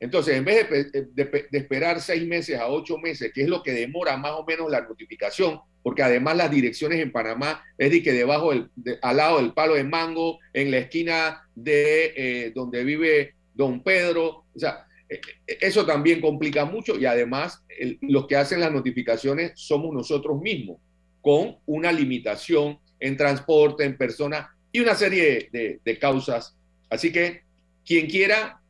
[0.04, 4.18] Entonces, en vez de, esperar seis meses a ocho meses, que es lo que demora
[4.18, 8.52] más o menos la notificación, porque además las direcciones en Panamá es de que debajo,
[8.52, 8.70] del,
[9.02, 14.46] al lado del palo de mango, en la esquina de eh, donde vive don Pedro,
[14.54, 17.64] o sea, eh, eh, eso también complica mucho y además
[18.02, 20.80] los que hacen las notificaciones somos nosotros mismos,
[21.22, 26.56] con una limitación en transporte, en persona y una serie de, causas.
[26.90, 27.42] Así que
[27.86, 28.62] quien quiera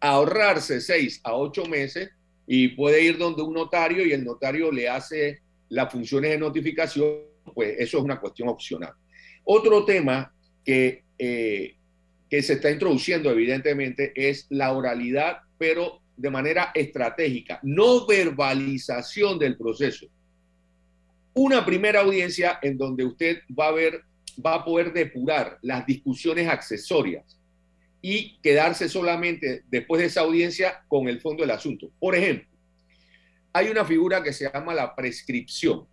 [0.00, 2.10] ahorrarse seis a ocho meses
[2.46, 7.18] y puede ir donde un notario y el notario le hace las funciones de notificación,
[7.54, 8.92] pues eso es una cuestión opcional.
[9.44, 10.32] Otro tema
[10.64, 11.76] que eh,
[12.30, 19.56] que se está introduciendo evidentemente es la oralidad, pero de manera estratégica, no verbalización del
[19.56, 20.06] proceso.
[21.34, 24.02] Una primera audiencia en donde usted va a ver,
[24.44, 27.38] va a poder depurar las discusiones accesorias
[28.02, 31.90] y quedarse solamente después de esa audiencia con el fondo del asunto.
[31.98, 32.48] Por ejemplo,
[33.52, 35.86] hay una figura que se llama la prescripción,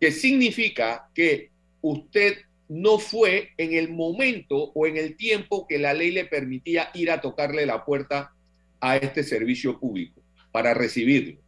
[0.00, 1.50] que significa que
[1.80, 6.90] usted no fue en el momento o en el tiempo que la ley le permitía
[6.94, 8.32] ir a tocarle la puerta
[8.80, 11.40] a este servicio público para recibirlo.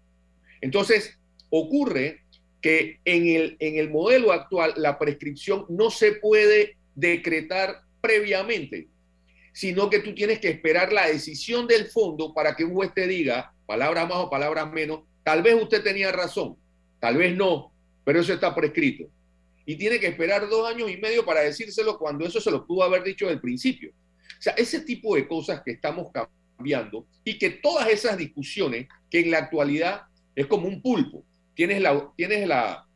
[0.60, 1.18] Entonces,
[1.50, 2.21] ocurre
[2.62, 8.88] que en el, en el modelo actual la prescripción no se puede decretar previamente,
[9.52, 13.52] sino que tú tienes que esperar la decisión del fondo para que un juez diga,
[13.66, 16.56] palabra más o palabra menos, tal vez usted tenía razón,
[17.00, 17.72] tal vez no,
[18.04, 19.10] pero eso está prescrito.
[19.66, 22.84] Y tiene que esperar dos años y medio para decírselo cuando eso se lo pudo
[22.84, 23.92] haber dicho del principio.
[23.92, 29.20] O sea, ese tipo de cosas que estamos cambiando y que todas esas discusiones que
[29.20, 30.02] en la actualidad
[30.34, 31.24] es como un pulpo,
[31.54, 32.86] tienes la, tienes la,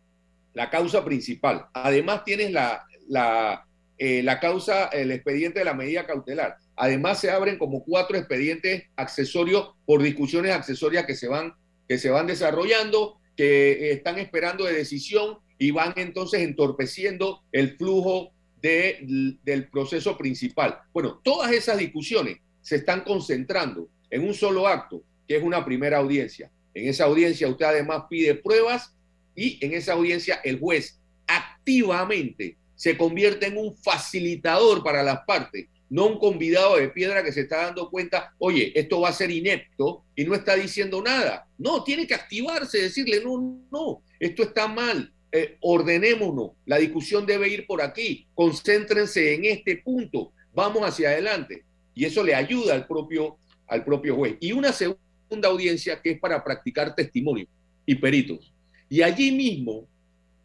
[0.54, 3.66] la causa principal, además tienes la, la,
[3.98, 6.58] eh, la causa, el expediente de la medida cautelar.
[6.76, 11.54] Además, se abren como cuatro expedientes accesorios por discusiones accesorias que se van,
[11.88, 18.32] que se van desarrollando, que están esperando de decisión y van entonces entorpeciendo el flujo
[18.60, 20.78] de, del proceso principal.
[20.92, 25.98] Bueno, todas esas discusiones se están concentrando en un solo acto, que es una primera
[25.98, 26.50] audiencia.
[26.76, 28.94] En esa audiencia usted además pide pruebas
[29.34, 35.68] y en esa audiencia el juez activamente se convierte en un facilitador para las partes,
[35.88, 39.30] no un convidado de piedra que se está dando cuenta, oye, esto va a ser
[39.30, 41.48] inepto y no está diciendo nada.
[41.56, 47.48] No, tiene que activarse, decirle, no, no, esto está mal, eh, ordenémonos, la discusión debe
[47.48, 51.64] ir por aquí, concéntrense en este punto, vamos hacia adelante.
[51.94, 54.36] Y eso le ayuda al propio, al propio juez.
[54.40, 55.05] Y una segunda
[55.44, 57.46] audiencia que es para practicar testimonio
[57.84, 58.52] y peritos.
[58.88, 59.88] Y allí mismo,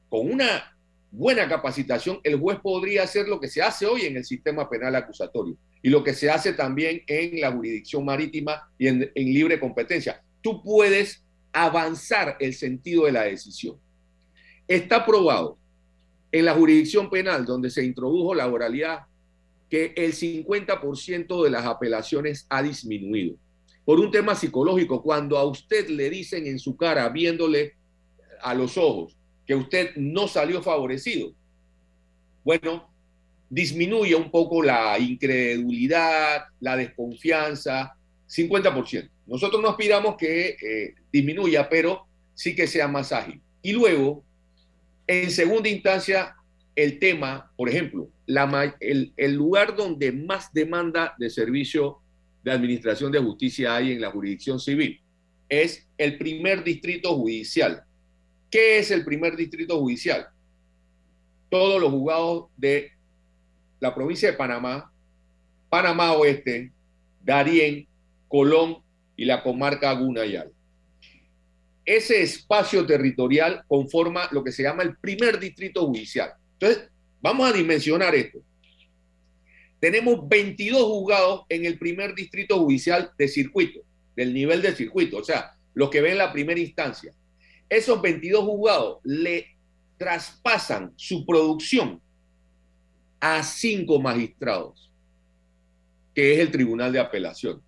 [0.09, 0.75] con una
[1.11, 4.95] buena capacitación, el juez podría hacer lo que se hace hoy en el sistema penal
[4.95, 10.23] acusatorio y lo que se hace también en la jurisdicción marítima y en, libre competencia.
[10.41, 13.77] Tú puedes avanzar el sentido de la decisión.
[14.67, 15.57] Está probado
[16.31, 19.01] en la jurisdicción penal donde se introdujo la oralidad
[19.69, 23.35] que el 50% de las apelaciones ha disminuido.
[23.85, 27.73] Por un tema psicológico, cuando a usted le dicen en su cara, viéndole
[28.41, 31.33] a los ojos, que usted no salió favorecido.
[32.43, 32.89] Bueno,
[33.49, 37.95] disminuye un poco la incredulidad, la desconfianza,
[38.27, 39.09] 50%.
[39.27, 43.41] Nosotros no aspiramos que eh, disminuya, pero sí que sea más ágil.
[43.61, 44.23] Y luego,
[45.07, 46.35] en segunda instancia,
[46.75, 48.09] el tema, por ejemplo,
[48.79, 52.00] el, el lugar donde más demanda de servicio
[52.43, 55.01] de administración de justicia hay en la jurisdicción civil
[55.51, 57.83] es el primer distrito judicial.
[58.49, 60.27] ¿Qué es el primer distrito judicial?
[61.49, 62.93] Todos los juzgados de
[63.81, 64.89] la provincia de Panamá,
[65.69, 66.71] Panamá Oeste,
[67.21, 67.85] Darién,
[68.29, 68.77] Colón
[69.17, 70.53] y la comarca Gunayal.
[71.83, 76.31] Ese espacio territorial conforma lo que se llama el primer distrito judicial.
[76.53, 76.89] Entonces,
[77.21, 78.39] vamos a dimensionar esto.
[79.81, 83.81] Tenemos 22 juzgados en el primer distrito judicial de circuito,
[84.15, 87.13] del nivel de circuito, o sea, los que ven la primera instancia
[87.71, 89.47] esos 22 juzgados le
[89.97, 92.01] traspasan su producción
[93.21, 94.91] a cinco magistrados,
[96.13, 97.61] que es el Tribunal de Apelación.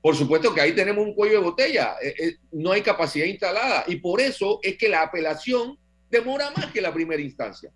[0.00, 3.84] Por supuesto que ahí tenemos un cuello de botella, eh, eh, no hay capacidad instalada
[3.86, 5.78] y por eso es que la apelación
[6.08, 7.70] demora más que la primera instancia.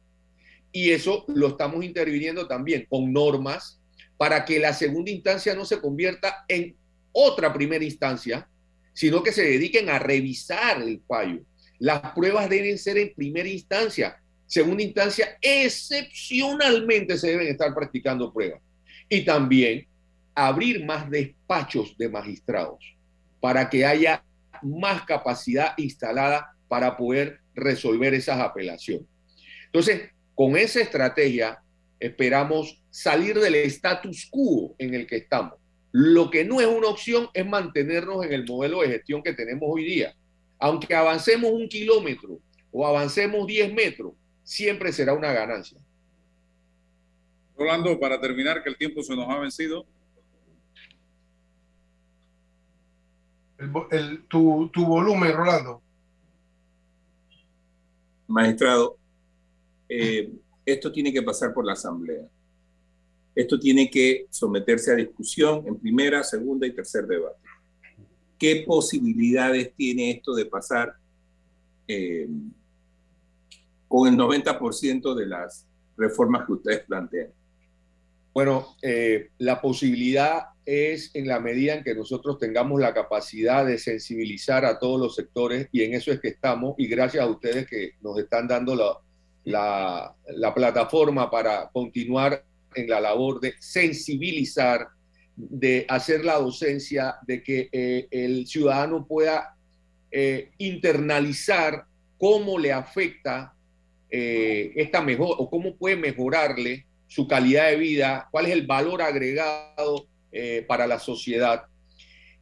[0.73, 3.81] Y eso lo estamos interviniendo también con normas
[4.17, 6.77] para que la segunda instancia no se convierta en
[7.13, 8.49] otra primera instancia,
[8.93, 11.41] sino que se dediquen a revisar el fallo
[11.81, 14.23] las pruebas deben ser en primera instancia.
[14.47, 18.61] Segunda instancia, excepcionalmente se deben estar practicando pruebas.
[19.09, 19.89] Y también
[20.35, 22.85] abrir más despachos de magistrados
[23.41, 24.23] para que haya
[24.63, 29.07] más capacidad instalada para poder resolver esas apelaciones.
[29.65, 30.11] Entonces,
[30.41, 31.63] con esa estrategia
[31.99, 35.59] esperamos salir del status quo en el que estamos.
[35.93, 39.69] Lo que no es una opción es mantenernos en el modelo de gestión que tenemos
[39.71, 40.15] hoy día
[40.61, 42.39] aunque avancemos un kilómetro
[42.71, 44.13] o avancemos 10 metros,
[44.45, 45.79] siempre será una ganancia.
[47.57, 49.85] Rolando, para terminar, que el tiempo se nos ha vencido.
[54.29, 55.83] tu, volumen, Rolando.
[58.27, 59.00] Magistrado,
[59.91, 60.33] eh,
[60.65, 62.23] esto tiene que pasar por la Asamblea.
[63.35, 67.41] Esto tiene que someterse a discusión en primera, segunda y tercer debate.
[68.39, 70.95] ¿Qué posibilidades tiene esto de pasar
[71.89, 72.29] eh,
[73.89, 75.67] con el 90% de las
[75.97, 77.33] reformas que ustedes plantean?
[78.33, 83.77] Bueno, eh, la posibilidad es en la medida en que nosotros tengamos la capacidad de
[83.77, 87.67] sensibilizar a todos los sectores y en eso es que estamos y gracias a ustedes
[87.67, 88.97] que nos están dando la,
[89.45, 94.89] la, la plataforma para continuar en la labor de sensibilizar,
[95.37, 99.57] de hacer la docencia, de que eh, el ciudadano pueda
[100.11, 101.85] eh, internalizar
[102.19, 103.55] cómo le afecta
[104.11, 109.03] eh, esta mejor o cómo puede mejorarle su calidad de vida, cuál es el valor
[109.03, 110.07] agregado
[110.69, 111.65] para la sociedad.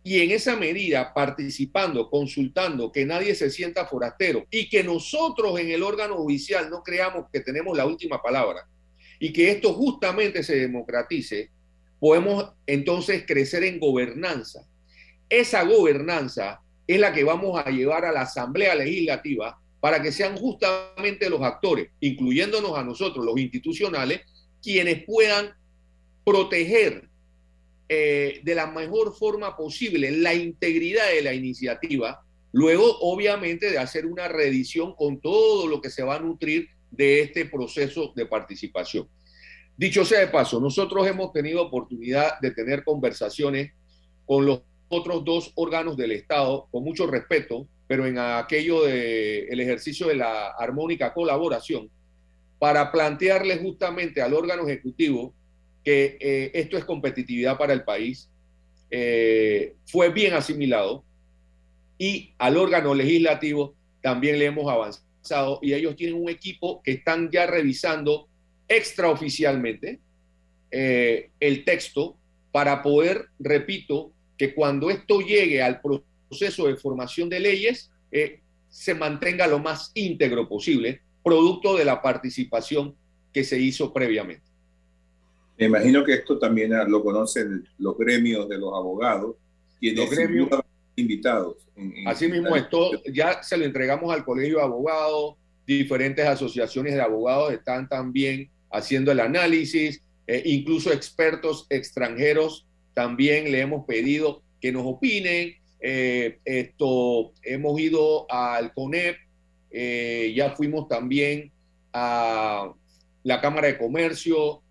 [0.04, 5.70] Y en esa medida, participando, consultando, que nadie se sienta forastero y que nosotros en
[5.70, 8.66] el órgano judicial no creamos que tenemos la última palabra
[9.18, 11.50] y que esto justamente se democratice,
[11.98, 14.64] podemos entonces crecer en gobernanza.
[15.28, 20.36] Esa gobernanza es la que vamos a llevar a la Asamblea Legislativa para que sean
[20.36, 24.22] justamente los actores, incluyéndonos a nosotros, los institucionales,
[24.62, 25.54] quienes puedan
[26.24, 27.07] proteger
[27.88, 32.22] eh, de la mejor forma posible la integridad de la iniciativa,
[32.52, 37.20] luego obviamente de hacer una reedición con todo lo que se va a nutrir de
[37.20, 39.08] este proceso de participación.
[39.76, 43.72] Dicho sea de paso, nosotros hemos tenido oportunidad de tener conversaciones
[44.26, 50.08] con los otros dos órganos del Estado, con mucho respeto, pero en aquello del ejercicio
[50.08, 51.90] de la armónica colaboración,
[52.58, 55.32] para plantearle justamente al órgano ejecutivo
[55.88, 58.28] que eh, esto es competitividad para el país,
[58.90, 61.02] eh, fue bien asimilado,
[61.96, 67.30] y al órgano legislativo también le hemos avanzado, y ellos tienen un equipo que están
[67.30, 68.28] ya revisando
[68.68, 69.98] extraoficialmente
[70.70, 72.18] eh, el texto
[72.52, 78.92] para poder, repito, que cuando esto llegue al proceso de formación de leyes, eh, se
[78.92, 82.94] mantenga lo más íntegro posible, producto de la participación
[83.32, 84.47] que se hizo previamente.
[85.58, 89.36] Me imagino que esto también lo conocen los gremios de los abogados,
[89.80, 90.48] quienes los gremios
[90.94, 91.56] invitados.
[92.06, 95.34] Así mismo, esto ya se lo entregamos al Colegio de Abogados,
[95.66, 103.60] diferentes asociaciones de abogados están también haciendo el análisis, eh, incluso expertos extranjeros también le
[103.60, 105.54] hemos pedido que nos opinen.
[105.80, 109.16] Eh, esto, hemos ido al CONEP,
[109.70, 111.52] eh, ya fuimos también
[111.92, 112.72] a
[113.22, 114.62] la Cámara de Comercio,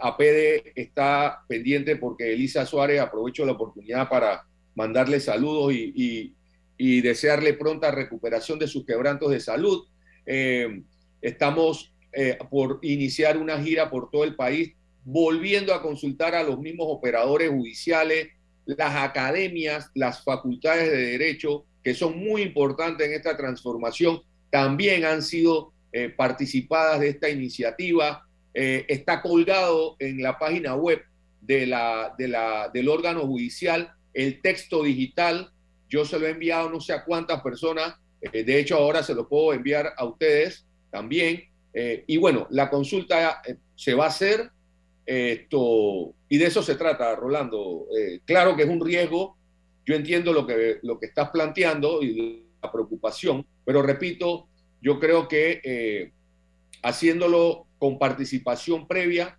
[0.00, 4.44] APD está pendiente porque Elisa Suárez, aprovecho la oportunidad para
[4.74, 6.32] mandarle saludos y,
[6.78, 9.86] desearle pronta recuperación de sus quebrantos de salud.
[11.22, 14.72] estamos eh, por iniciar una gira por todo el país,
[15.04, 18.28] volviendo a consultar a los mismos operadores judiciales,
[18.64, 25.22] las academias, las facultades de derecho, que son muy importantes en esta transformación, también han
[25.22, 28.25] sido eh, participadas de esta iniciativa.
[28.58, 31.02] Eh, está colgado en la página web
[31.42, 31.72] del
[32.88, 35.50] órgano judicial el texto digital.
[35.88, 37.96] Yo se lo he enviado no sé a cuántas personas.
[38.20, 41.44] de hecho, ahora se lo puedo enviar a ustedes también.
[41.78, 44.50] Eh, y bueno, la consulta eh, se va a hacer
[45.04, 47.86] esto, y de eso se trata, Rolando.
[47.96, 49.36] Eh, claro que es un riesgo,
[49.84, 54.48] yo entiendo lo que, lo que estás planteando y la preocupación, pero repito,
[54.80, 56.12] yo creo que
[56.82, 59.38] haciéndolo con participación previa,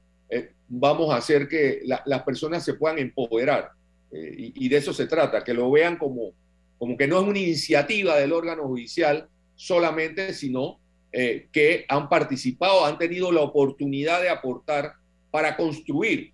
[0.67, 3.71] vamos a hacer que las personas se puedan empoderar.
[4.11, 6.31] Y, y, de eso se trata, que lo vean como,
[6.77, 10.79] como que no es una iniciativa del órgano judicial solamente, sino
[11.11, 14.93] eh, que han participado, han tenido la oportunidad de aportar
[15.31, 16.33] para construir,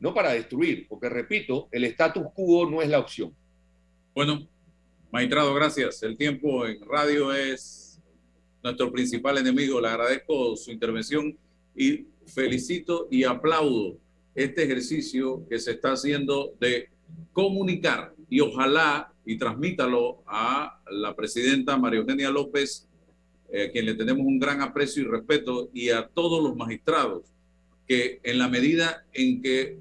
[0.00, 3.34] no para destruir, porque repito, el status quo no es la opción.
[4.14, 4.46] Bueno,
[5.10, 6.02] magistrado, gracias.
[6.02, 7.83] El tiempo en radio es
[8.64, 9.80] nuestro principal enemigo.
[9.80, 11.36] Le agradezco su intervención
[11.76, 13.98] y felicito y aplaudo
[14.34, 16.88] este ejercicio que se está haciendo de
[17.32, 22.88] comunicar y ojalá y transmítalo a la presidenta María Eugenia López
[23.50, 27.22] eh, a quien le tenemos un gran aprecio y respeto, y a todos los magistrados,
[27.86, 29.78] que en la medida en que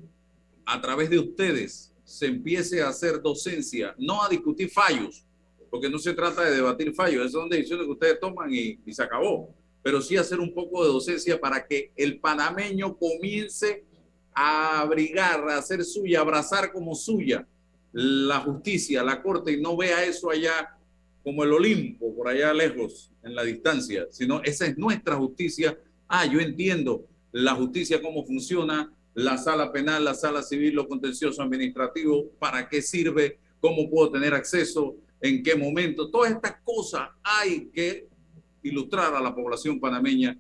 [0.65, 5.25] a través de ustedes se empiece a hacer docencia, no a discutir fallos,
[5.73, 8.93] porque no se trata de debatir fallos, esas son decisiones que ustedes toman y, y
[8.93, 9.49] se acabó,
[9.81, 13.83] pero sí hacer un poco de docencia para que el panameño comience
[14.35, 17.47] a abrigar, a hacer suya, abrazar como suya
[17.91, 20.77] la justicia, la corte y no vea eso allá
[21.23, 25.75] como el Olimpo, por allá lejos, en la distancia, sino esa es nuestra justicia.
[26.07, 31.41] Ah, yo entiendo la justicia, cómo funciona, la sala penal, la sala civil, lo contencioso
[31.41, 36.11] administrativo, para qué sirve, cómo puedo tener acceso, en qué momento.
[36.11, 38.07] Todas estas cosas hay que
[38.61, 40.37] ilustrar a la población panameña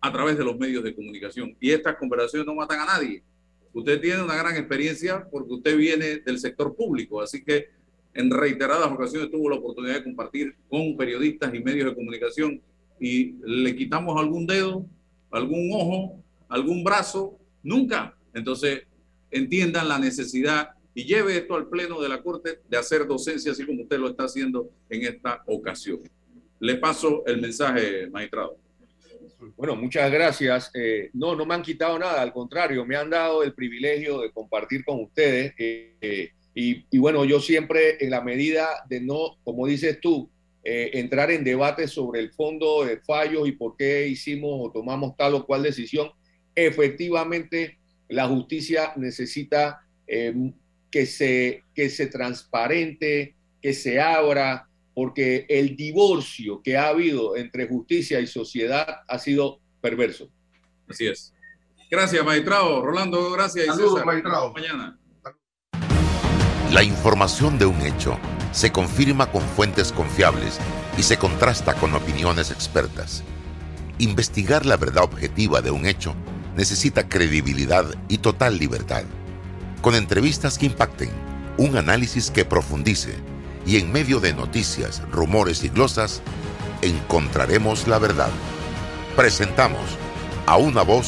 [0.00, 1.56] a través de los medios de comunicación.
[1.60, 3.24] Y estas conversaciones no matan a nadie.
[3.72, 7.66] Usted tiene una gran experiencia porque usted viene del sector público, así que
[8.14, 12.62] en reiteradas ocasiones tuvo la oportunidad de compartir con periodistas y medios de comunicación
[13.00, 14.86] y le quitamos algún dedo,
[15.32, 18.16] algún ojo, algún brazo, nunca.
[18.32, 18.84] Entonces,
[19.32, 23.66] entiendan la necesidad y lleve esto al pleno de la Corte de hacer docencia, así
[23.66, 26.00] como usted lo está haciendo en esta ocasión.
[26.58, 28.56] Le paso el mensaje, magistrado.
[29.58, 30.70] Bueno, muchas gracias.
[30.72, 34.32] Eh, no, no me han quitado nada, al contrario, me han dado el privilegio de
[34.32, 35.52] compartir con ustedes.
[35.58, 40.30] Eh, y, bueno, yo siempre, en la medida de no, como dices tú,
[40.64, 45.14] eh, entrar en debate sobre el fondo de fallos y por qué hicimos o tomamos
[45.14, 46.08] tal o cual decisión,
[46.54, 47.76] efectivamente
[48.08, 49.82] la justicia necesita
[50.90, 57.66] que se, que se transparente, que se abra, porque el divorcio que ha habido entre
[57.68, 60.30] justicia y sociedad ha sido perverso.
[60.88, 61.34] Así es.
[61.90, 62.82] Gracias, magistrado.
[62.82, 63.66] Rolando, gracias.
[63.66, 64.52] Saludos, magistrado.
[64.52, 64.98] Mañana.
[66.72, 68.18] La información de un hecho
[68.52, 70.58] se confirma con fuentes confiables
[70.98, 73.22] y se contrasta con opiniones expertas.
[73.98, 76.14] Investigar la verdad objetiva de un hecho
[76.56, 79.04] necesita credibilidad y total libertad
[79.80, 81.10] con entrevistas que impacten,
[81.58, 83.14] un análisis que profundice
[83.66, 86.22] y en medio de noticias, rumores y glosas,
[86.82, 88.30] encontraremos la verdad.
[89.16, 89.82] Presentamos
[90.46, 91.04] a una voz